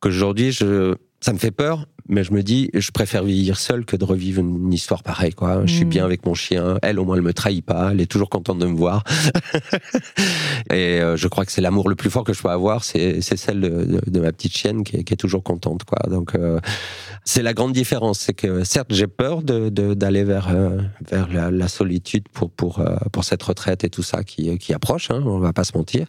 [0.01, 3.95] qu'aujourd'hui, je, ça me fait peur, mais je me dis, je préfère vieillir seul que
[3.95, 5.35] de revivre une histoire pareille.
[5.35, 5.67] Quoi.
[5.67, 5.89] Je suis Mm.
[5.91, 6.79] bien avec mon chien.
[6.81, 7.91] Elle, au moins, elle me trahit pas.
[7.93, 9.05] Elle est toujours contente de me voir.
[10.71, 13.21] Et euh, je crois que c'est l'amour le plus fort que je peux avoir, c'est
[13.21, 15.85] c'est celle de, de- de ma petite chienne qui est, qui est toujours contente.
[15.85, 15.99] Quoi.
[16.11, 16.61] Donc, euh,
[17.25, 18.21] c'est la grande différence.
[18.21, 20.79] C'est que certes, j'ai peur de- d'aller vers, euh,
[21.11, 22.83] vers la, la solitude pour, pour,
[23.13, 26.07] pour cette retraite et tout ça qui, qui approche, hein, on va pas se mentir.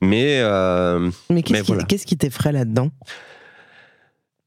[0.00, 1.84] Mais euh, Mais qu'est-ce qui, voilà.
[1.84, 2.90] qu'est-ce qui t'effraie là-dedans?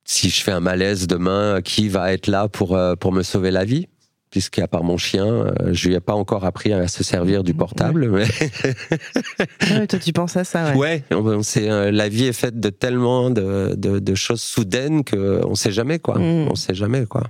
[0.06, 3.52] Si je fais un malaise demain, qui va être là pour, euh, pour me sauver
[3.52, 3.88] la vie?
[4.32, 7.54] Puisqu'à part mon chien, euh, je lui ai pas encore appris à se servir du
[7.54, 8.10] portable.
[8.10, 8.26] Mais
[9.62, 10.76] Ah Toi, tu penses à ça, ouais.
[10.76, 14.42] ouais, on- on sait, euh, la vie est faite de tellement de, de, de choses
[14.42, 16.18] soudaines que on sait jamais quoi.
[16.18, 16.48] Mm.
[16.50, 17.24] On sait jamais quoi.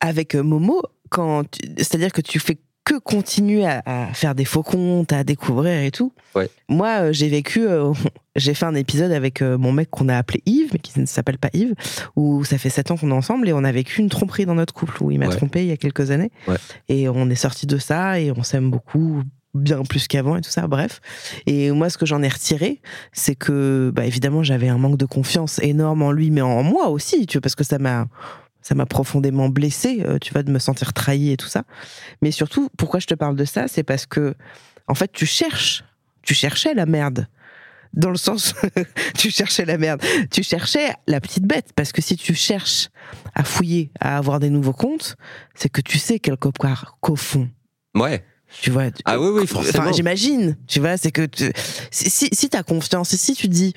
[0.00, 1.44] Avec Momo, quand
[1.78, 5.90] c'est-à-dire que tu fais que continuer à, à faire des faux comptes, à découvrir et
[5.90, 6.12] tout.
[6.36, 6.48] Ouais.
[6.68, 7.92] Moi, euh, j'ai vécu, euh,
[8.36, 11.04] j'ai fait un épisode avec euh, mon mec qu'on a appelé Yves, mais qui ne
[11.06, 11.74] s'appelle pas Yves,
[12.14, 14.54] où ça fait sept ans qu'on est ensemble et on a vécu une tromperie dans
[14.54, 15.36] notre couple, où il m'a Ouais.
[15.36, 16.30] trompé il y a quelques années.
[16.46, 16.56] Ouais.
[16.88, 19.22] Et on est sorti de ça et on s'aime beaucoup
[19.52, 21.00] bien plus qu'avant et tout ça, bref.
[21.46, 22.80] Et moi, ce que j'en ai retiré,
[23.12, 26.88] c'est que, bah, évidemment, j'avais un manque de confiance énorme en lui, mais en moi
[26.88, 28.06] aussi, tu vois, parce que ça m'a,
[28.66, 31.62] ça m'a profondément blessé, euh, tu vois, de me sentir trahi et tout ça.
[32.20, 34.34] Mais surtout, pourquoi je te parle de ça, c'est parce que,
[34.88, 35.84] en fait, tu cherches,
[36.22, 37.28] tu cherchais la merde.
[37.94, 38.54] Dans le sens,
[39.16, 40.02] tu cherchais la merde.
[40.32, 41.70] Tu cherchais la petite bête.
[41.76, 42.88] Parce que si tu cherches
[43.36, 45.14] à fouiller, à avoir des nouveaux comptes,
[45.54, 47.48] c'est que tu sais quelque part qu'au fond,
[47.94, 48.24] Ouais.
[48.62, 48.86] tu vois.
[49.04, 49.92] Ah oui, oui, Enfin, forcément.
[49.92, 51.52] j'imagine, tu vois, c'est que tu-
[51.92, 53.74] si, si, si t'as confiance et si tu dis,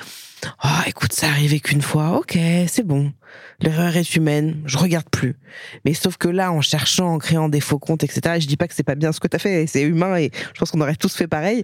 [0.63, 2.37] oh, écoute, ça arrivé qu'une fois, ok,
[2.67, 3.13] c'est bon,
[3.61, 5.37] l'erreur est humaine, je regarde plus.
[5.85, 8.57] Mais sauf que là, en cherchant, en créant des faux comptes, etc., et je dis
[8.57, 10.81] pas que c'est pas bien ce que t'as fait, c'est humain et je pense qu'on
[10.81, 11.63] aurait tous fait pareil,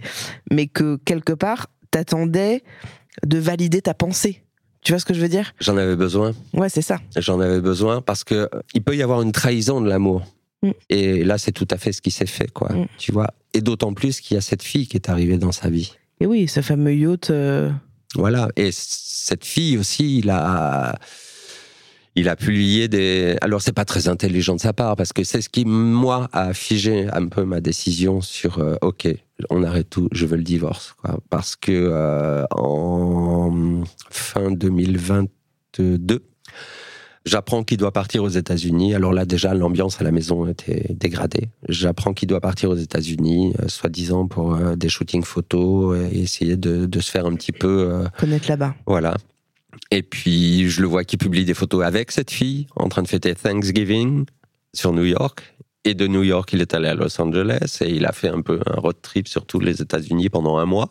[0.51, 2.63] mais que quelque part, t'attendais
[3.25, 4.43] de valider ta pensée.
[4.81, 5.53] Tu vois ce que je veux dire?
[5.59, 6.33] J'en avais besoin.
[6.53, 6.99] Ouais, c'est ça.
[7.17, 10.23] J'en avais besoin parce que il peut y avoir une trahison de l'amour.
[10.61, 10.71] Mm.
[10.89, 12.71] Et là, c'est tout à fait ce qui s'est fait, quoi.
[12.71, 12.87] Mm.
[12.99, 13.31] Tu vois?
[13.55, 15.95] Et d'autant plus qu'il y a cette fille qui est arrivée dans sa vie.
[16.19, 17.31] Et oui, ce fameux yacht.
[17.31, 17.71] euh,
[18.15, 18.49] Voilà.
[18.55, 20.95] Et cette fille aussi, il a,
[22.15, 23.37] il a publié des.
[23.41, 26.53] Alors, c'est pas très intelligent de sa part parce que c'est ce qui, moi, a
[26.53, 29.07] figé un peu ma décision sur euh, OK,
[29.49, 30.95] on arrête tout, je veux le divorce.
[31.29, 36.23] Parce que euh, en fin 2022,
[37.25, 38.93] J'apprends qu'il doit partir aux États-Unis.
[38.93, 41.49] Alors là, déjà, l'ambiance à la maison était dégradée.
[41.67, 46.55] J'apprends qu'il doit partir aux États-Unis, euh, soi-disant pour euh, des shootings photos et essayer
[46.55, 48.75] de, de se faire un petit peu, euh, connaître là-bas.
[48.85, 49.15] voilà.
[49.89, 53.07] Et puis, je le vois qui publie des photos avec cette fille, en train de
[53.07, 54.25] fêter Thanksgiving
[54.73, 55.55] sur New York.
[55.83, 58.41] Et de New York, il est allé à Los Angeles et il a fait un
[58.41, 60.89] peu un road trip sur tous les États-Unis pendant un mois.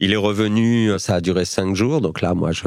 [0.00, 2.64] Il est revenu, ça a duré cinq jours, donc là, moi, je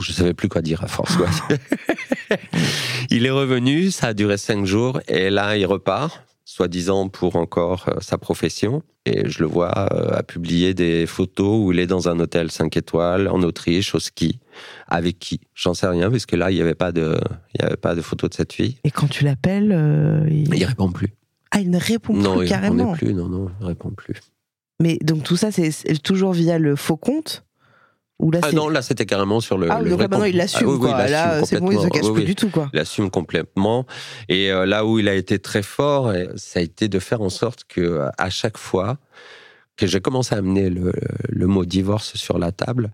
[0.00, 1.16] je savais plus quoi dire à force.
[3.10, 7.86] il est revenu, ça a duré cinq jours, et là, il repart, soi-disant pour encore
[7.88, 8.82] euh, sa profession.
[9.06, 12.50] Et je le vois euh, à publier des photos où il est dans un hôtel
[12.50, 14.38] 5 étoiles en Autriche, au ski.
[14.88, 15.40] Avec qui?
[15.54, 17.18] J'en sais rien, parce que là, il n'y avait pas de,
[17.54, 18.78] il y avait pas de photo de cette fille.
[18.82, 20.52] Et quand tu l'appelles, euh, il...
[20.54, 21.14] Il répond plus.
[21.50, 22.92] Ah, il ne répond non, plus il carrément.
[22.92, 23.14] répondait plus.
[23.14, 24.14] Non, non, il répond plus.
[24.80, 25.72] Mais donc tout ça, c'est
[26.02, 27.44] toujours via le faux compte
[28.18, 29.70] Ou là, Ah non, là, c'était carrément sur le.
[29.70, 31.80] Ah, le donc vrai là, maintenant, il l'assume, Ah, oui, là, l'assume c'est bon, il
[31.80, 32.70] se cache Oui, plus du tout, quoi.
[32.72, 33.86] Il assume complètement.
[34.28, 37.20] Et euh, là où il a été très fort, et ça a été de faire
[37.22, 38.98] en sorte que euh, à chaque fois
[39.76, 40.92] que j'ai commencé à amener le,
[41.28, 42.92] le mot divorce sur la table,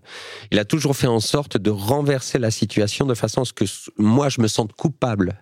[0.51, 3.65] il a toujours fait en sorte de renverser la situation de façon à ce que
[3.97, 5.39] moi je me sente coupable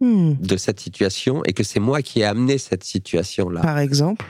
[0.00, 0.34] Hmm.
[0.40, 3.60] de cette situation et que c'est moi qui ai amené cette situation-là.
[3.60, 4.24] Par exemple?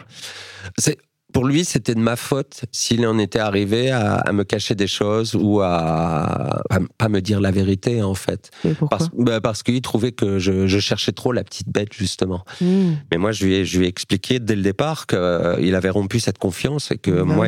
[0.76, 0.98] C'est
[1.32, 4.86] pour lui, c'était de ma faute s'il en était arrivé à, à me cacher des
[4.86, 8.50] choses ou à, à pas me dire la vérité en fait.
[8.62, 12.44] Pourquoi Parce, bah, parce qu'il trouvait que je, je cherchais trop la petite bête justement.
[12.60, 12.92] Hmm.
[13.10, 16.20] Mais moi, je lui ai, je lui ai expliqué dès le départ qu'il avait rompu
[16.20, 17.24] cette confiance et que Ouais.
[17.24, 17.46] moi,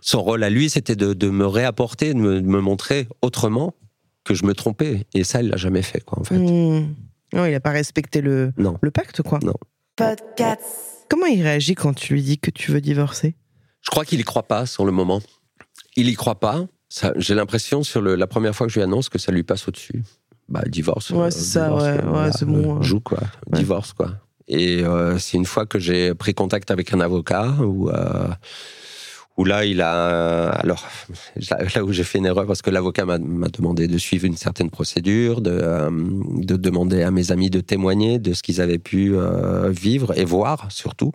[0.00, 3.74] son rôle à lui, c'était de, de me réapporter, de me, de me montrer autrement
[4.24, 5.06] que je me trompais.
[5.14, 6.36] Et ça, il l'a jamais fait quoi en fait.
[6.38, 6.94] Hmm.
[7.34, 8.78] Non, il n'a pas respecté le, Non.
[8.80, 9.38] le pacte, quoi.
[9.42, 9.54] Non.
[11.08, 13.34] Comment il réagit quand tu lui dis que tu veux divorcer?
[13.82, 15.20] Je crois qu'il y croit pas sur le moment.
[15.96, 16.66] Il y croit pas.
[17.16, 19.68] J'ai l'impression sur le, la première fois que je lui annonce que ça lui passe
[19.68, 20.02] au-dessus.
[20.48, 21.10] Bah, divorce.
[21.10, 22.82] Ouais, euh, c'est ça, ouais, ouais, c'est bon, euh.
[22.82, 23.18] Joue quoi.
[23.46, 23.58] Ouais.
[23.58, 24.12] Divorce quoi.
[24.46, 28.28] Et euh, c'est une fois que j'ai pris contact avec un avocat euh,
[29.38, 30.84] où là il a alors
[31.74, 34.36] là où j'ai fait une erreur parce que l'avocat m'a m'a demandé de suivre une
[34.36, 38.80] certaine procédure, de, euh, de demander à mes amis de témoigner de ce qu'ils avaient
[38.80, 41.12] pu euh, vivre et voir surtout.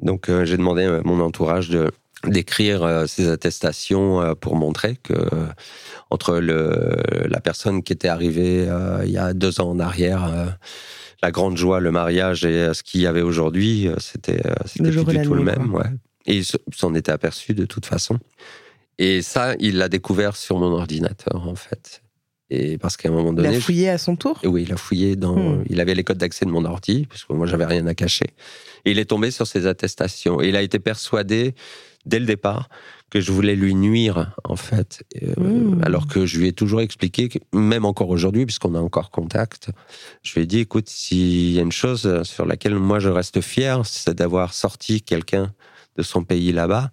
[0.00, 1.90] Donc euh, j'ai demandé à mon entourage de
[2.24, 5.12] d'écrire ces attestations pour montrer que
[6.08, 6.96] entre le,
[7.28, 8.66] la personne qui était arrivée
[9.04, 10.56] il y a deux ans en arrière,
[11.22, 14.40] la grande joie, le mariage et ce qu'il y avait aujourd'hui, c'était
[14.76, 15.74] du tout le même.
[15.74, 15.84] Ouais.
[16.26, 18.18] Et il se- s'en était aperçu de toute façon.
[18.98, 22.02] Et ça, il l'a découvert sur mon ordinateur en fait.
[22.50, 24.38] Et parce qu'à un moment Il donné, a je- fouillé à son tour?
[24.44, 25.36] Oui, il a fouillé dans.
[25.36, 25.64] Hmm.
[25.68, 28.26] Il avait les codes d'accès de mon ordi, parce que moi, j'avais rien à cacher.
[28.84, 30.40] Et il est tombé sur ces attestations.
[30.42, 31.54] Et il a été persuadé,
[32.04, 32.68] dès le départ,
[33.10, 35.02] que je voulais lui nuire, en fait.
[35.22, 35.80] Euh, Hmm.
[35.82, 39.70] Alors que je lui ai toujours expliqué, que, même encore aujourd'hui, puisqu'on a encore contact,
[40.22, 43.40] je lui ai dit écoute, s'il y a une chose sur laquelle moi je reste
[43.40, 45.52] fier, c'est d'avoir sorti quelqu'un
[45.96, 46.90] de son pays là-bas,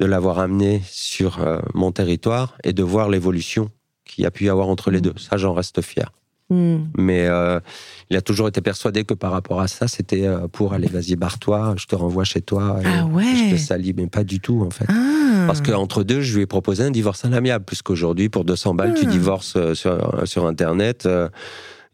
[0.00, 3.70] de l'avoir amené sur euh, mon territoire et de voir l'évolution
[4.04, 5.02] qu'il y a pu y avoir entre les Hmm.
[5.02, 5.14] deux.
[5.18, 6.10] Ça, j'en reste fier.
[6.50, 6.84] Hmm.
[6.96, 7.60] Mais euh,
[8.08, 11.14] il a toujours été persuadé que par rapport à ça, c'était euh, pour aller, vas-y,
[11.14, 14.62] barre-toi, je te renvoie chez toi, Ah je te ouais salis, mais pas du tout
[14.66, 14.86] en fait.
[14.88, 18.72] Ah Parce qu'entre deux, je lui ai proposé un divorce à l'amiable, puisqu'aujourd'hui, pour 200
[18.74, 19.10] balles, tu Ah.
[19.10, 21.06] divorces sur, sur Internet.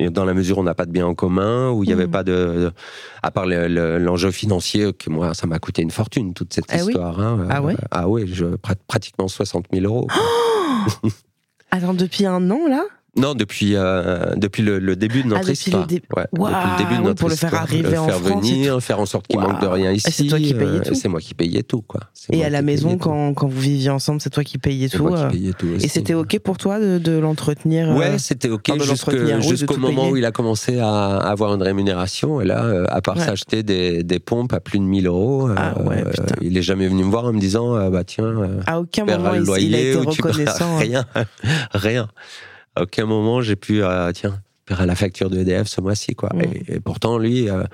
[0.00, 2.06] Dans la mesure où on n'a pas de bien en commun, où il n'y avait
[2.06, 2.10] Mm.
[2.10, 2.72] pas de,
[3.22, 6.64] à part le- le- l'enjeu financier, que moi, ça m'a coûté une fortune, toute cette
[6.68, 7.20] Ah oui histoire.
[7.20, 7.46] hein.
[7.50, 10.06] Ah ouais Ah oui, je, prat- pratiquement 60 000 euros.
[10.08, 11.10] quoi.
[11.70, 12.84] Attends, depuis un an, là?
[13.16, 15.82] Non, depuis, euh, depuis le, le début de notre Ah, depuis histoire.
[15.82, 18.44] le dé- Ouais, depuis le début de notre pour le faire arriver en faire France
[18.44, 20.06] et venir, faire en sorte qu'il manque de rien ici.
[20.08, 20.94] Ah, c'est toi qui payais euh, tout.
[20.94, 22.00] C'est moi qui payais tout, quoi.
[22.32, 25.04] Et à la maison, payais quand, quand vous viviez ensemble, c'est toi qui payais tout.
[25.06, 25.66] moi euh, qui payais tout.
[25.68, 25.88] Et aussi.
[25.88, 30.16] c'était OK pour toi de, de l'entretenir euh, Ouais, c'était ok jusqu'au tout moment où
[30.16, 32.40] il a commencé à avoir une rémunération.
[32.40, 33.24] Et là, euh, à part Ouais.
[33.24, 36.02] s'acheter des, des pompes à plus de 1000 euros, euh, Ah ouais,
[36.40, 39.04] il est jamais venu me voir en me disant euh, bah tiens, euh, À aucun
[39.04, 40.76] moment, le il, loyer il a été reconnaissant.
[40.76, 40.78] hein.
[40.80, 41.04] rien,
[41.72, 42.08] rien.
[42.76, 46.30] À aucun moment j'ai pu euh, tiens paierai la facture de EDF ce mois-ci quoi.
[46.40, 47.48] Et, et pourtant lui.
[47.50, 47.64] euh,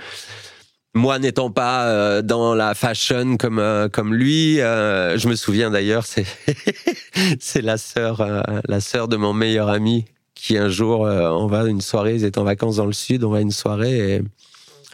[0.94, 5.70] moi n'étant pas euh, dans la fashion comme euh, comme lui, euh, je me souviens
[5.70, 6.26] d'ailleurs, c'est
[7.40, 8.24] c'est la sœur
[8.66, 12.24] la sœur de mon meilleur ami qui un jour on va à une soirée, ils
[12.24, 14.22] étaient en vacances dans le sud, on va à une soirée et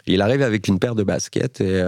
[0.05, 1.83] il arrive avec une paire de baskets et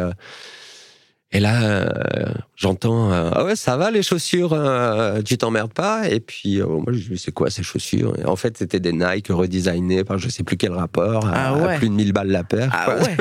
[1.32, 2.26] et là euh,
[2.56, 6.10] j'entends euh, ah ouais ça va les chaussures, euh, tu t'emmerdes pas?
[6.10, 8.14] Et puis euh, moi je dis c'est quoi ces chaussures?
[8.20, 11.54] Et en fait c'était des Nike redesignés par je sais plus quel rapport à, Ah
[11.56, 11.76] ouais.
[11.76, 12.70] à plus de 1000 balles la paire.
[12.74, 13.18] Ah ouais.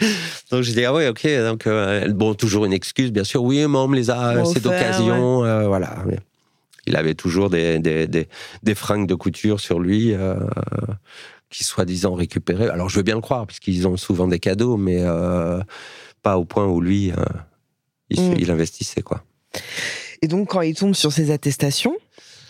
[0.52, 1.68] Donc j'ai dit ah ouais ok donc
[2.14, 3.42] bon toujours une excuse bien sûr.
[3.42, 5.96] Oui mais on me les a c'est d'occasion voilà.
[6.88, 8.28] Il avait toujours des, des, des,
[8.62, 10.14] des fringues de couture sur lui
[11.50, 14.98] qui soi-disant récupéraient alors je veux bien le croire puisqu'ils ont souvent des cadeaux mais
[15.00, 15.60] euh,
[16.26, 17.14] pas au point où lui euh,
[18.10, 18.34] il, Mm.
[18.42, 19.18] il investissait quoi
[20.22, 21.96] Et donc, quand il tombe sur ces attestations,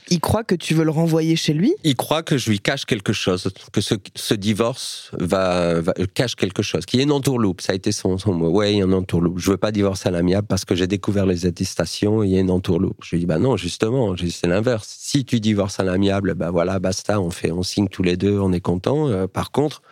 [0.08, 1.72] il croit que tu veux le renvoyer chez lui?
[1.82, 6.36] il croit que je lui cache quelque chose, que ce, ce divorce va, va- cache
[6.36, 7.60] quelque chose, qu'il y ait une entourloupe.
[7.60, 8.50] Ça a été son, son mot.
[8.56, 9.38] Ouais, il y a une entourloupe.
[9.40, 12.22] Je veux pas divorcer à l'amiable parce que j'ai découvert les attestations.
[12.22, 12.98] Il y a une entourloupe.
[13.02, 14.86] Je lui dis bah non, justement, c'est l'inverse.
[15.00, 18.38] Si tu divorces à l'amiable, bah voilà, basta, on fait, on signe tous les deux,
[18.38, 19.08] on est content.
[19.08, 19.82] Euh, par contre,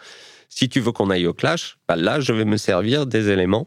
[0.49, 3.67] si tu veux qu'on aille au clash, bah là, je vais me servir des éléments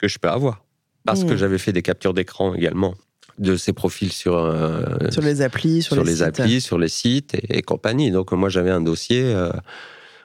[0.00, 0.64] que je peux avoir
[1.04, 2.94] parce que j'avais fait des captures d'écran également
[3.38, 7.34] de ses profils sur euh, Sur les applis, sur, sur, les, applis, sur les sites
[7.34, 8.10] et, et compagnie.
[8.10, 9.50] Donc moi j'avais un dossier euh,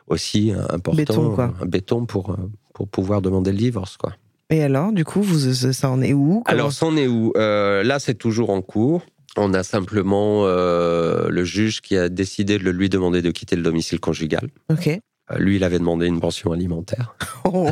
[0.07, 1.53] aussi important, Béton, quoi.
[1.61, 4.13] un béton pour euh, pour pouvoir demander le divorce quoi.
[4.51, 6.43] Et alors, du coup, vous, ça en est où?
[6.45, 7.33] Alors c'en est où?
[7.35, 9.03] Euh, Là c'est toujours en cours.
[9.37, 13.99] On a simplement le juge qui a décidé de lui demander de quitter le domicile
[13.99, 14.49] conjugal.
[14.71, 14.99] Ok.
[15.31, 17.15] Euh, lui, il avait demandé une pension alimentaire.
[17.47, 17.69] Oh,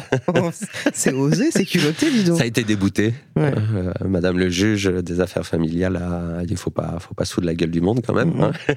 [0.93, 2.37] c'est osé, c'est culotté, dis donc.
[2.37, 3.15] Ça a été débouté.
[3.35, 3.51] Ouais.
[3.57, 7.55] Euh, Madame le juge des affaires familiales a dit faut pas, faut pas de la
[7.55, 8.39] gueule du monde quand même.
[8.39, 8.51] Hein.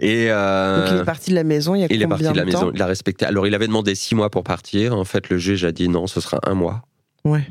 [0.00, 2.24] Et euh, Donc, il est parti de la maison il y a Il est parti
[2.24, 3.26] de la maison, il a respecté.
[3.26, 4.96] Alors, il avait demandé six mois pour partir.
[4.96, 6.86] En fait, le juge a dit non, ce sera un mois.
[7.26, 7.46] Ouais.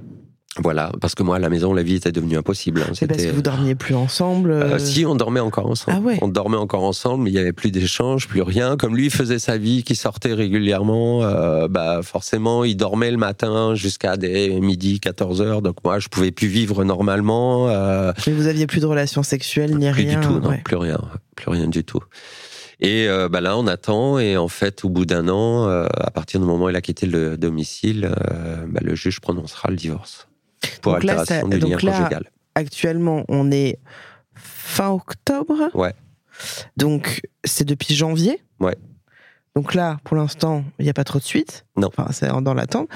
[0.58, 2.82] Voilà, parce que moi, à la maison, la vie était devenue impossible.
[2.82, 2.92] hein.
[2.94, 4.52] C'est parce C'était- que vous dormiez plus ensemble.
[4.52, 5.98] Euh, euh, si, on dormait encore ensemble.
[5.98, 6.18] Ah ouais.
[6.22, 8.78] On dormait encore ensemble, mais il n'y avait plus d'échanges, plus rien.
[8.78, 13.18] Comme lui, il faisait sa vie, qui sortait régulièrement, euh, bah, forcément, il dormait le
[13.18, 15.62] matin jusqu'à des midi, 14 heures.
[15.62, 17.68] Donc moi, je pouvais plus vivre normalement.
[17.68, 20.20] Mais vous aviez plus de relations sexuelles ni plus rien.
[20.22, 20.62] du tout, non, ouais.
[20.64, 21.00] plus rien,
[21.36, 22.00] plus rien du tout.
[22.82, 26.12] Et euh, bah là, on attend, et en fait, au bout d'un an, euh, à
[26.12, 29.76] partir du moment où il a quitté le domicile, euh, bah, le juge prononcera le
[29.78, 30.28] divorce
[30.82, 32.32] pour Donc là, altération ça- du lien donc là, conjugal.
[32.56, 33.80] Actuellement, on est
[34.36, 35.70] fin octobre.
[35.74, 35.94] Ouais.
[36.78, 38.42] Donc, c'est depuis janvier.
[38.60, 38.76] Ouais.
[39.56, 41.66] Donc là, pour l'instant, il n'y a pas trop de suite.
[41.78, 41.88] Non.
[41.88, 42.90] Enfin, c'est dans l'attente.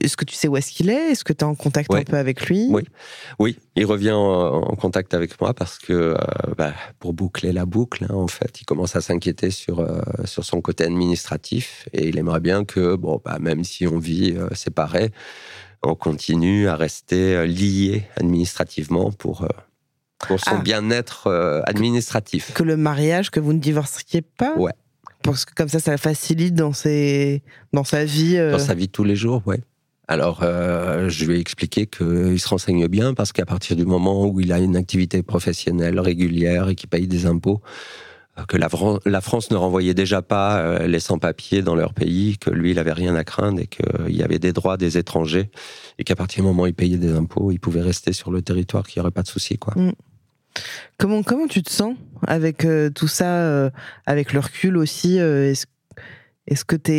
[0.00, 1.10] Est-ce que tu sais où est-ce qu'il est?
[1.10, 2.68] Est-ce que tu es en contact un peu avec lui?
[2.70, 2.84] Oui.
[3.38, 6.14] Oui, il revient en, en contact avec moi parce que euh,
[6.56, 10.42] bah, pour boucler la boucle, hein, en fait, il commence à s'inquiéter sur euh, sur
[10.46, 14.48] son côté administratif et il aimerait bien que bon, bah, même si on vit euh,
[14.54, 15.10] séparés,
[15.82, 19.48] on continue à rester euh, liés administrativement pour euh,
[20.26, 20.60] pour son Ah.
[20.62, 22.52] bien-être euh, administratif.
[22.54, 24.72] Que le mariage, que vous ne divorciez pas Ouais.
[25.22, 27.42] Parce que comme ça, ça facilite dans, ses...
[27.72, 28.36] dans sa vie.
[28.36, 29.60] euh, Dans sa vie de tous les jours, ouais.
[30.08, 34.24] Alors, euh, je lui ai expliqué qu'il se renseigne bien parce qu'à partir du moment
[34.26, 37.60] où il a une activité professionnelle régulière et qu'il paye des impôts,
[38.48, 42.36] que la, Fran- la France ne renvoyait déjà pas euh, les sans-papiers dans leur pays,
[42.38, 45.50] que lui, il avait rien à craindre et qu'il y avait des droits des étrangers
[45.98, 48.42] et qu'à partir du moment où il payait des impôts, il pouvait rester sur le
[48.42, 49.74] territoire, qu'il n'y aurait pas de souci, quoi.
[50.98, 51.94] Comment, comment tu te sens
[52.26, 53.70] avec euh, tout ça, euh,
[54.06, 55.52] avec le recul aussi euh,
[56.46, 56.92] Est-ce que tu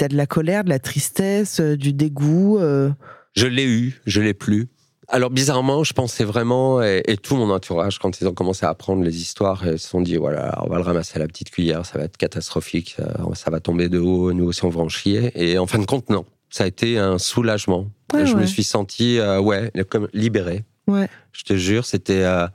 [0.00, 2.90] as de la colère, de la tristesse, euh, du dégoût euh?
[3.36, 4.66] Je l'ai eu, je l'ai plus.
[5.10, 8.68] Alors bizarrement, je pensais vraiment, et, et tout mon entourage, quand ils ont commencé à
[8.68, 11.50] apprendre les histoires, ils se sont dit, voilà, on va le ramasser à la petite
[11.50, 14.80] cuillère, ça va être catastrophique, ça, ça va tomber de haut, nous aussi on va
[14.82, 15.32] en chier.
[15.34, 16.26] Et en fin de compte, non.
[16.50, 17.86] Ça a été un soulagement.
[18.12, 20.64] Ouais, je me suis senti, euh, ouais, comme libéré.
[20.86, 21.08] Ouais.
[21.32, 22.24] Je te jure, c'était...
[22.24, 22.46] euh,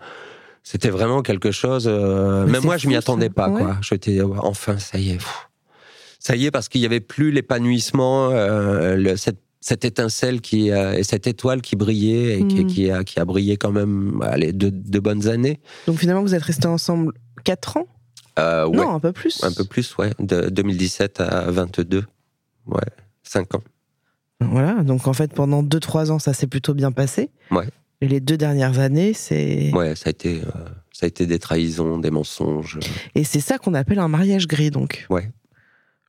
[0.64, 1.88] c'était vraiment quelque chose.
[1.88, 3.34] euh, Mais même moi, je m'y attendais ça.
[3.34, 3.62] pas, Ouais.
[3.62, 3.78] quoi.
[3.82, 5.16] J'étais enfin, ça y est.
[5.18, 5.50] pff.
[6.20, 10.92] Ça y est, parce qu'il y avait plus l'épanouissement, euh, cette, cette étincelle qui euh,
[10.94, 12.68] et cette étoile qui brillait et qui, Mm.
[12.68, 15.62] qui a qui a brillé quand même allez, de, de bonnes années.
[15.88, 17.14] Donc finalement, vous êtes restés ensemble
[17.46, 17.88] 4 ans?
[18.40, 18.76] Euh, ouais.
[18.76, 19.42] Non, un peu plus.
[19.44, 20.12] Un peu plus, ouais.
[20.20, 22.04] De 2017 à 22.
[22.68, 22.82] Ouais,
[23.24, 23.64] 5 ans.
[24.42, 27.30] Voilà, donc en fait, pendant 2-3 ans, ça s'est plutôt bien passé.
[27.52, 27.68] Ouais.
[28.02, 29.72] Et les deux dernières années, c'est.
[29.74, 30.50] Ouais, ça a été, euh,
[30.92, 32.80] ça a été des trahisons, des mensonges.
[33.16, 35.06] Et c'est ça qu'on appelle un mariage gris, donc.
[35.10, 35.32] Ouais.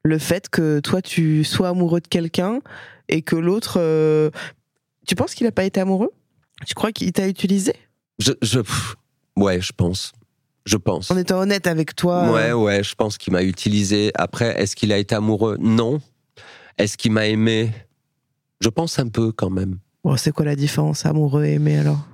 [0.02, 2.61] Le fait que toi, tu sois amoureux de quelqu'un
[3.09, 3.78] et que l'autre.
[3.78, 4.30] euh,
[5.07, 6.12] Tu penses qu'il n'a pas été amoureux?
[6.66, 7.74] Tu crois qu'il t'a utilisé?
[8.18, 8.32] Je,
[9.36, 10.12] ouais, je pense.
[10.66, 11.11] Je pense.
[11.11, 12.32] En étant honnête avec toi.
[12.32, 14.12] Ouais, euh, ouais, je pense qu'il m'a utilisé.
[14.14, 15.59] Après, est-ce qu'il a été amoureux?
[15.61, 16.00] Non.
[16.78, 17.70] Est-ce qu'il m'a aimé?
[18.61, 19.78] Je pense un peu quand même.
[20.05, 22.07] Bon, c'est quoi la différence, amoureux et aimé alors?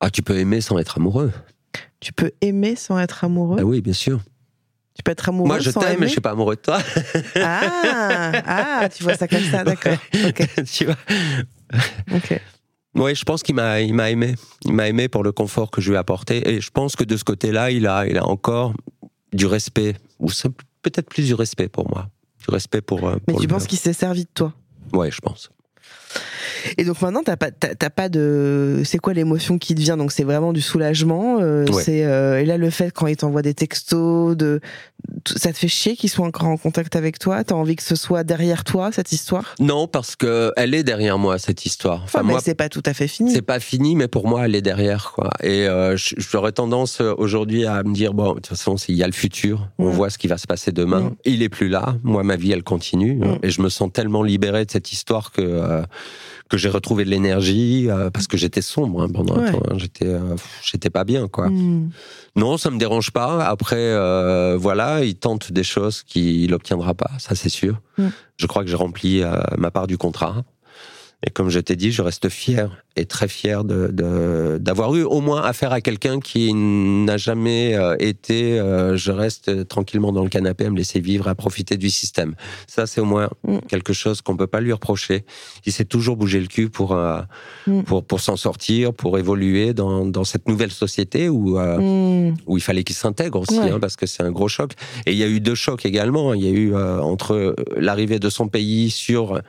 [0.00, 1.32] Ah, tu peux aimer sans être amoureux.
[2.00, 3.56] Tu peux aimer sans être amoureux?
[3.60, 4.20] Ah oui, bien sûr.
[4.98, 6.78] Tu peux être amoureux Moi, je t'aime, mais je suis pas amoureux de toi.
[7.36, 8.32] Ah,
[8.82, 9.96] ah, tu vois ça comme ça, d'accord.
[10.26, 10.96] Ok, tu vois
[12.12, 12.40] ok.
[12.94, 14.34] Oui, je pense qu'il m'a, il m'a aimé.
[14.64, 16.48] Il m'a aimé pour le confort que je lui ai apporté.
[16.50, 18.74] Et je pense que de ce côté-là, il a, il a encore
[19.32, 19.94] du respect.
[20.18, 20.28] Ou
[20.82, 22.08] peut-être plus du respect pour moi.
[22.44, 23.06] Du respect pour.
[23.08, 24.52] euh, Mais pour tu penses qu'il s'est servi de toi?
[24.92, 25.50] Ouais, je pense.
[26.76, 28.82] Et donc maintenant, t'as pas, t'as, pas de.
[28.84, 29.96] C'est quoi l'émotion qui te vient?
[29.96, 31.38] Donc c'est vraiment du soulagement.
[31.40, 31.82] euh, Ouais.
[31.82, 34.60] C'est euh, et là le fait quand il t'envoie des textos, de,
[35.36, 37.44] ça te fait chier qu'ils soient encore en contact avec toi?
[37.44, 39.54] T'as envie que ce soit derrière toi cette histoire?
[39.60, 42.02] Non, parce que elle est derrière moi cette histoire.
[42.04, 43.32] Enfin, mais moi, c'est pas tout à fait fini.
[43.32, 45.30] c'est pas fini, mais pour moi, elle est derrière, quoi.
[45.42, 49.06] Et euh, j'aurais tendance aujourd'hui à me dire bon, de toute façon, il y a
[49.06, 49.68] le futur.
[49.78, 51.12] On voit ce qui va se passer demain.
[51.24, 51.94] Il est plus là.
[52.02, 53.20] Moi, ma vie, elle continue.
[53.42, 55.82] Et je me sens tellement libéré de cette histoire que
[56.48, 59.48] que j'ai retrouvé de l'énergie euh, parce que j'étais sombre hein, pendant Ouais.
[59.48, 59.62] un temps.
[59.70, 59.74] hein.
[59.78, 61.48] J'étais euh, j'étais pas bien, quoi.
[61.48, 61.90] Hmm.
[62.36, 63.44] Non, ça me dérange pas.
[63.46, 67.80] Après, euh, voilà, il tente des choses qu'il n'obtiendra pas, ça c'est sûr.
[67.98, 68.08] Mm.
[68.36, 70.44] Je crois que j'ai rempli euh, ma part du contrat.
[71.26, 75.42] Et comme je t'ai dit, je reste fier et très fier d'avoir eu au moins
[75.42, 78.58] affaire à quelqu'un qui n'a jamais euh, été.
[78.60, 82.34] euh, je reste tranquillement dans le canapé à me laisser vivre, à profiter du système.
[82.68, 83.58] Ça, c'est au moins Mm.
[83.68, 85.24] quelque chose qu'on peut pas lui reprocher.
[85.66, 87.20] Il s'est toujours bougé le cul pour euh,
[87.66, 87.82] Mm.
[87.82, 92.34] pour pour s'en sortir, pour évoluer dans dans cette nouvelle société où euh, Hmm.
[92.46, 93.70] où il fallait qu'il s'intègre aussi, Ouais.
[93.72, 94.72] hein, parce que c'est un gros choc.
[95.06, 96.32] Et il y a eu deux chocs également.
[96.34, 99.40] Il y a eu entre l'arrivée de son pays sur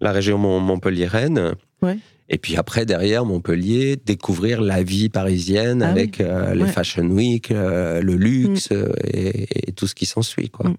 [0.00, 1.54] la région Mont- Montpelliéraine.
[1.82, 1.98] Ouais.
[2.28, 6.68] Et puis après, derrière Montpellier, découvrir la vie parisienne Ah avec euh, les Ouais.
[6.72, 10.48] Fashion Week, euh, le luxe euh, et, et tout ce qui s'ensuit.
[10.50, 10.70] quoi.
[10.70, 10.76] Mm.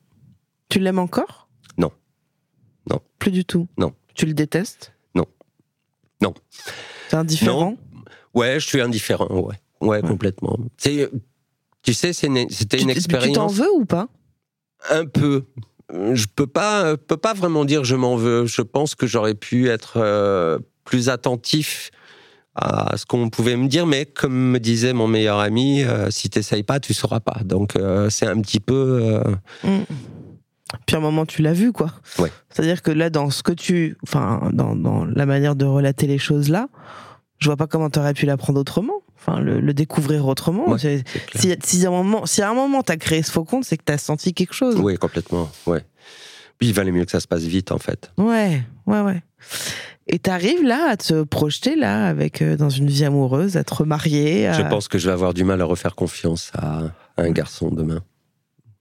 [0.69, 1.47] Tu l'aimes encore?
[1.77, 1.91] Non.
[2.89, 2.99] Non.
[3.19, 3.67] Plus du tout?
[3.77, 3.93] Non.
[4.15, 4.93] Tu le détestes?
[5.13, 5.25] Non.
[6.21, 6.33] Non.
[7.09, 7.77] C'est indifférent?
[8.33, 9.27] Ouais, je suis indifférent.
[9.39, 10.57] Ouais, ouais, complètement.
[10.77, 11.09] C'est,
[11.83, 13.53] tu sais, c'est une- c'était Tu- t'en expérience.
[13.53, 14.07] veux ou pas?
[14.89, 15.45] Un peu.
[15.93, 18.45] Je peux pas, peux pas vraiment dire je m'en veux.
[18.47, 21.91] Je pense que j'aurais pu être euh, plus attentif
[22.55, 26.29] à ce qu'on pouvait me dire, mais comme me disait mon meilleur ami, euh, si
[26.29, 27.41] t'essayes pas, tu sauras pas.
[27.43, 28.99] Donc euh, c'est un petit peu.
[29.03, 29.23] euh,
[29.63, 29.83] Mm.
[30.87, 31.91] Puis à un moment, tu l'as vu, quoi.
[32.17, 32.31] Ouais.
[32.49, 33.97] C'est-à-dire que là, dans ce que tu.
[34.03, 36.67] Enfin, dans, dans la manière de relater les choses là,
[37.39, 39.01] je vois pas comment tu aurais pu l'apprendre autrement.
[39.17, 40.69] Enfin, le, le découvrir autrement.
[40.69, 41.03] Ouais.
[41.35, 43.77] Si, si à un moment, si à un moment t'as créé ce faux compte, c'est
[43.77, 44.75] que t'as senti quelque chose.
[44.79, 45.49] Oui, complètement.
[45.65, 45.83] Ouais.
[46.59, 48.11] Puis il valait mieux que ça se passe vite, en fait.
[48.17, 49.23] Ouais, ouais, ouais.
[50.07, 53.73] Et t'arrives là à te projeter là avec euh, dans une vie amoureuse, à te
[53.73, 54.51] remarier.
[54.53, 56.83] Je pense que je vais avoir du mal à refaire confiance à,
[57.17, 58.01] à un garçon demain.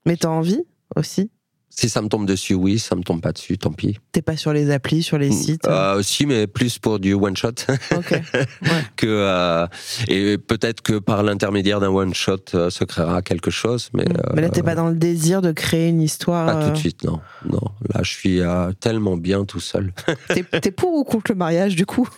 [0.04, 0.60] Mais t'as envie
[0.96, 1.30] aussi?
[1.76, 2.78] Si ça me tombe dessus, oui.
[2.78, 3.98] Ça me tombe pas dessus, tant pis.
[4.12, 5.66] T'es pas sur les applis, sur les sites.
[5.66, 7.50] Euh, si, mais plus pour du one shot.
[7.96, 8.20] Ok.
[8.62, 8.82] Ouais.
[8.96, 9.66] que euh,
[10.08, 14.32] et peut-être que par l'intermédiaire d'un one shot euh, se créera quelque chose mais euh,
[14.34, 16.46] Mais là, t'es pas dans le désir de créer une histoire.
[16.46, 17.60] pas tout euh, de suite non non
[17.92, 19.92] là je suis euh, tellement bien tout seul
[20.28, 22.08] t'es pour ou contre le mariage du coup?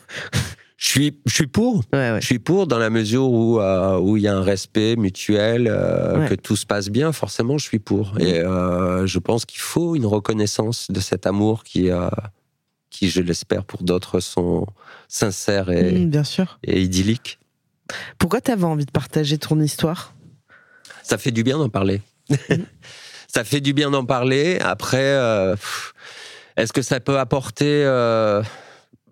[0.77, 2.21] Je suis je suis pour Ouais, ouais.
[2.21, 5.69] je suis pour dans la mesure où euh, où il y a un respect mutuel
[5.71, 6.29] euh, Ouais.
[6.29, 9.97] que tout se passe bien forcément je suis pour et euh, je pense qu'il faut
[9.97, 11.89] une reconnaissance de cet amour qui
[12.91, 14.67] qui je l'espère pour d'autres sont
[15.09, 16.59] sincères et, Mm, bien sûr.
[16.65, 17.39] et idylliques
[18.19, 20.15] Pourquoi t'avais envie de partager ton histoire?
[21.03, 22.01] Ça fait du bien d'en parler.
[23.29, 24.59] ça fait du bien d'en parler.
[24.61, 25.15] Après,
[26.57, 27.85] est-ce que ça peut apporter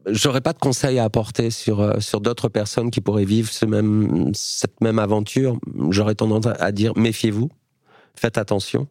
[0.07, 3.65] J'aurais pas de conseils à apporter sur euh, sur d'autres personnes qui pourraient vivre ce
[3.65, 5.59] même cette même aventure.
[5.91, 7.51] J'aurais tendance à dire méfiez-vous,
[8.15, 8.87] faites attention.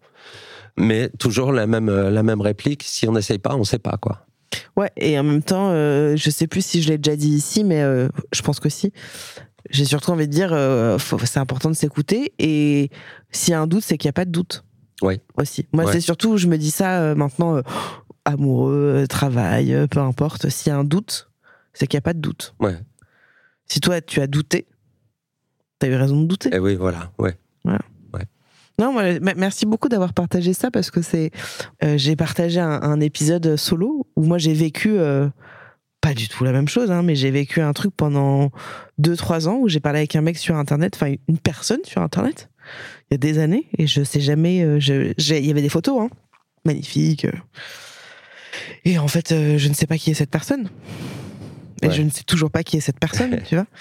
[0.77, 2.83] Mais toujours la même euh, la même réplique.
[2.83, 4.25] Si on n'essaye pas, on sait pas quoi.
[4.75, 7.63] Ouais, et en même temps, euh, je sais plus si je l'ai déjà dit ici,
[7.63, 8.91] mais euh, je pense que si.
[9.69, 12.89] J'ai surtout envie de dire, euh, c'est important de s'écouter, et
[13.31, 14.63] s'il y a un doute, c'est qu'il n'y a pas de doute.
[15.01, 15.21] Oui.
[15.37, 15.65] Aussi.
[15.73, 15.91] Moi, Ouais.
[15.93, 17.61] c'est surtout, je me dis ça maintenant,
[18.25, 20.49] amoureux, euh, travail, euh, peu importe.
[20.49, 21.29] S'il y a un doute,
[21.73, 22.55] c'est qu'il n'y a pas de doute.
[22.59, 22.77] Ouais.
[23.65, 24.67] Si toi, tu as douté,
[25.79, 26.53] t'as eu raison de douter.
[26.53, 27.11] Et oui, voilà.
[27.17, 27.37] Ouais.
[28.79, 28.95] Non,
[29.35, 31.31] merci beaucoup d'avoir partagé ça parce que c'est.
[31.83, 34.97] Euh, j'ai partagé un, épisode solo où moi j'ai vécu.
[34.97, 35.29] Euh,
[36.01, 38.51] pas du tout la même chose, hein, mais j'ai vécu un truc pendant
[38.99, 42.49] 2-3 ans où j'ai parlé avec un mec sur Internet, enfin une personne sur Internet,
[43.09, 44.63] il y a des années, et je sais jamais.
[44.65, 44.79] Euh,
[45.17, 46.09] il y avait des photos, hein,
[46.65, 47.25] magnifiques.
[48.85, 50.69] Et en fait, je ne sais pas qui est cette personne.
[51.83, 53.65] Et je ne sais toujours pas qui est cette personne, tu vois.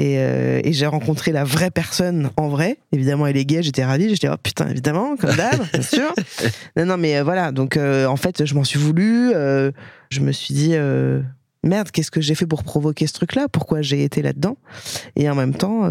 [0.00, 2.78] Euh, et, j'ai rencontré la vraie personne en vrai.
[2.92, 4.08] Évidemment, elle est gay, j'étais ravie.
[4.10, 6.14] J'étais, oh putain, évidemment, comme d'hab, bien sûr.
[6.76, 7.52] Non, non, mais euh, voilà.
[7.52, 9.32] Donc, euh, en fait, je m'en suis voulu.
[9.32, 10.74] je me suis dit,
[11.64, 13.48] merde, qu'est-ce que j'ai fait pour provoquer ce truc-là?
[13.48, 14.56] Pourquoi j'ai été là-dedans?
[15.16, 15.90] Et en même temps,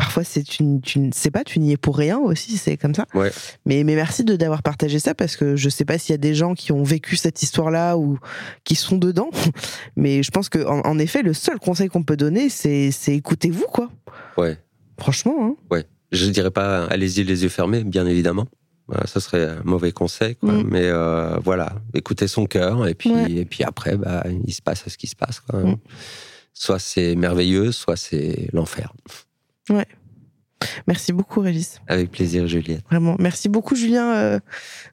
[0.00, 2.94] parfois c'est tu, tu ne sais pas, tu n'y es pour rien aussi, c'est comme
[2.94, 3.04] ça.
[3.12, 3.30] Ouais.
[3.66, 6.18] Mais, mais merci de d'avoir partagé ça parce que je sais pas s'il y a
[6.18, 8.18] des gens qui ont vécu cette histoire-là ou
[8.64, 9.28] qui sont dedans.
[9.96, 13.90] Mais je pense que en, effet, le seul conseil qu'on peut donner, c'est écoutez-vous quoi.
[14.38, 14.56] Ouais.
[14.98, 15.36] Franchement.
[15.42, 15.56] Hein.
[15.70, 15.84] Ouais.
[16.12, 18.46] Je dirais pas allez-y les yeux fermés, bien évidemment.
[19.04, 20.52] ça serait un mauvais conseil, quoi.
[20.52, 20.64] Mm.
[20.66, 24.88] mais euh, voilà, écoutez son cœur et puis et puis après, bah, il se passe
[24.88, 25.40] ce qui se passe.
[25.40, 25.60] Quoi.
[25.60, 25.76] Mm.
[26.54, 28.94] Soit c'est merveilleux, soit c'est l'enfer.
[29.70, 29.86] Ouais.
[30.86, 31.80] Merci beaucoup, Régis.
[31.88, 32.82] Avec plaisir, Juliette.
[32.90, 33.16] Vraiment.
[33.18, 34.40] Merci beaucoup, Julien,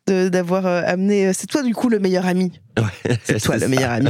[0.10, 1.28] euh, d'avoir euh, amené.
[1.28, 2.62] Euh, c'est toi, du coup, le meilleur ami.
[2.78, 4.10] Ouais, c'est toi, le meilleur ami.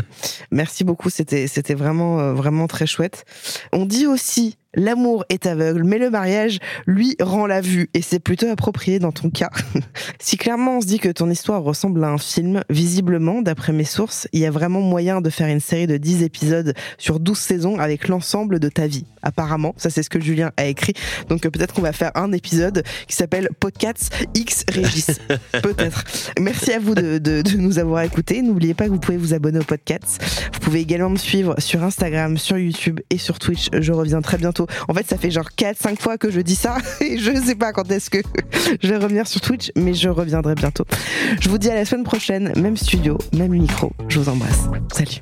[0.51, 1.09] Merci beaucoup.
[1.09, 3.25] C'était, c'était vraiment, vraiment très chouette.
[3.71, 7.89] On dit aussi L'amour est aveugle, mais le mariage, lui, rend la vue.
[7.95, 9.49] Et c'est plutôt approprié dans ton cas.
[10.19, 13.85] si clairement on se dit que ton histoire ressemble à un film, visiblement, d'après mes
[13.85, 17.35] sources, il y a vraiment moyen de faire une série de 10 épisodes sur 12
[17.35, 19.05] saisons avec l'ensemble de ta vie.
[19.23, 20.93] Apparemment, ça c'est ce que Julien a écrit.
[21.27, 25.07] Donc euh, peut-être qu'on va faire un épisode qui s'appelle Podcasts X Régis.
[25.63, 26.03] peut-être.
[26.39, 28.43] Merci à vous de, de, de nous avoir écoutés.
[28.57, 30.19] N'oubliez pas que vous pouvez vous abonner au podcast.
[30.51, 33.69] Vous pouvez également me suivre sur Instagram, sur YouTube et sur Twitch.
[33.71, 36.77] Je reviens très bientôt en fait, ça fait genre 4-5 fois que je dis ça
[37.01, 38.17] et je sais pas quand est-ce que
[38.81, 40.85] je vais revenir sur Twitch, mais je reviendrai bientôt.
[41.39, 43.91] Je vous dis à la semaine prochaine, même studio, même micro.
[44.07, 44.63] Je vous embrasse.
[44.91, 45.21] Salut.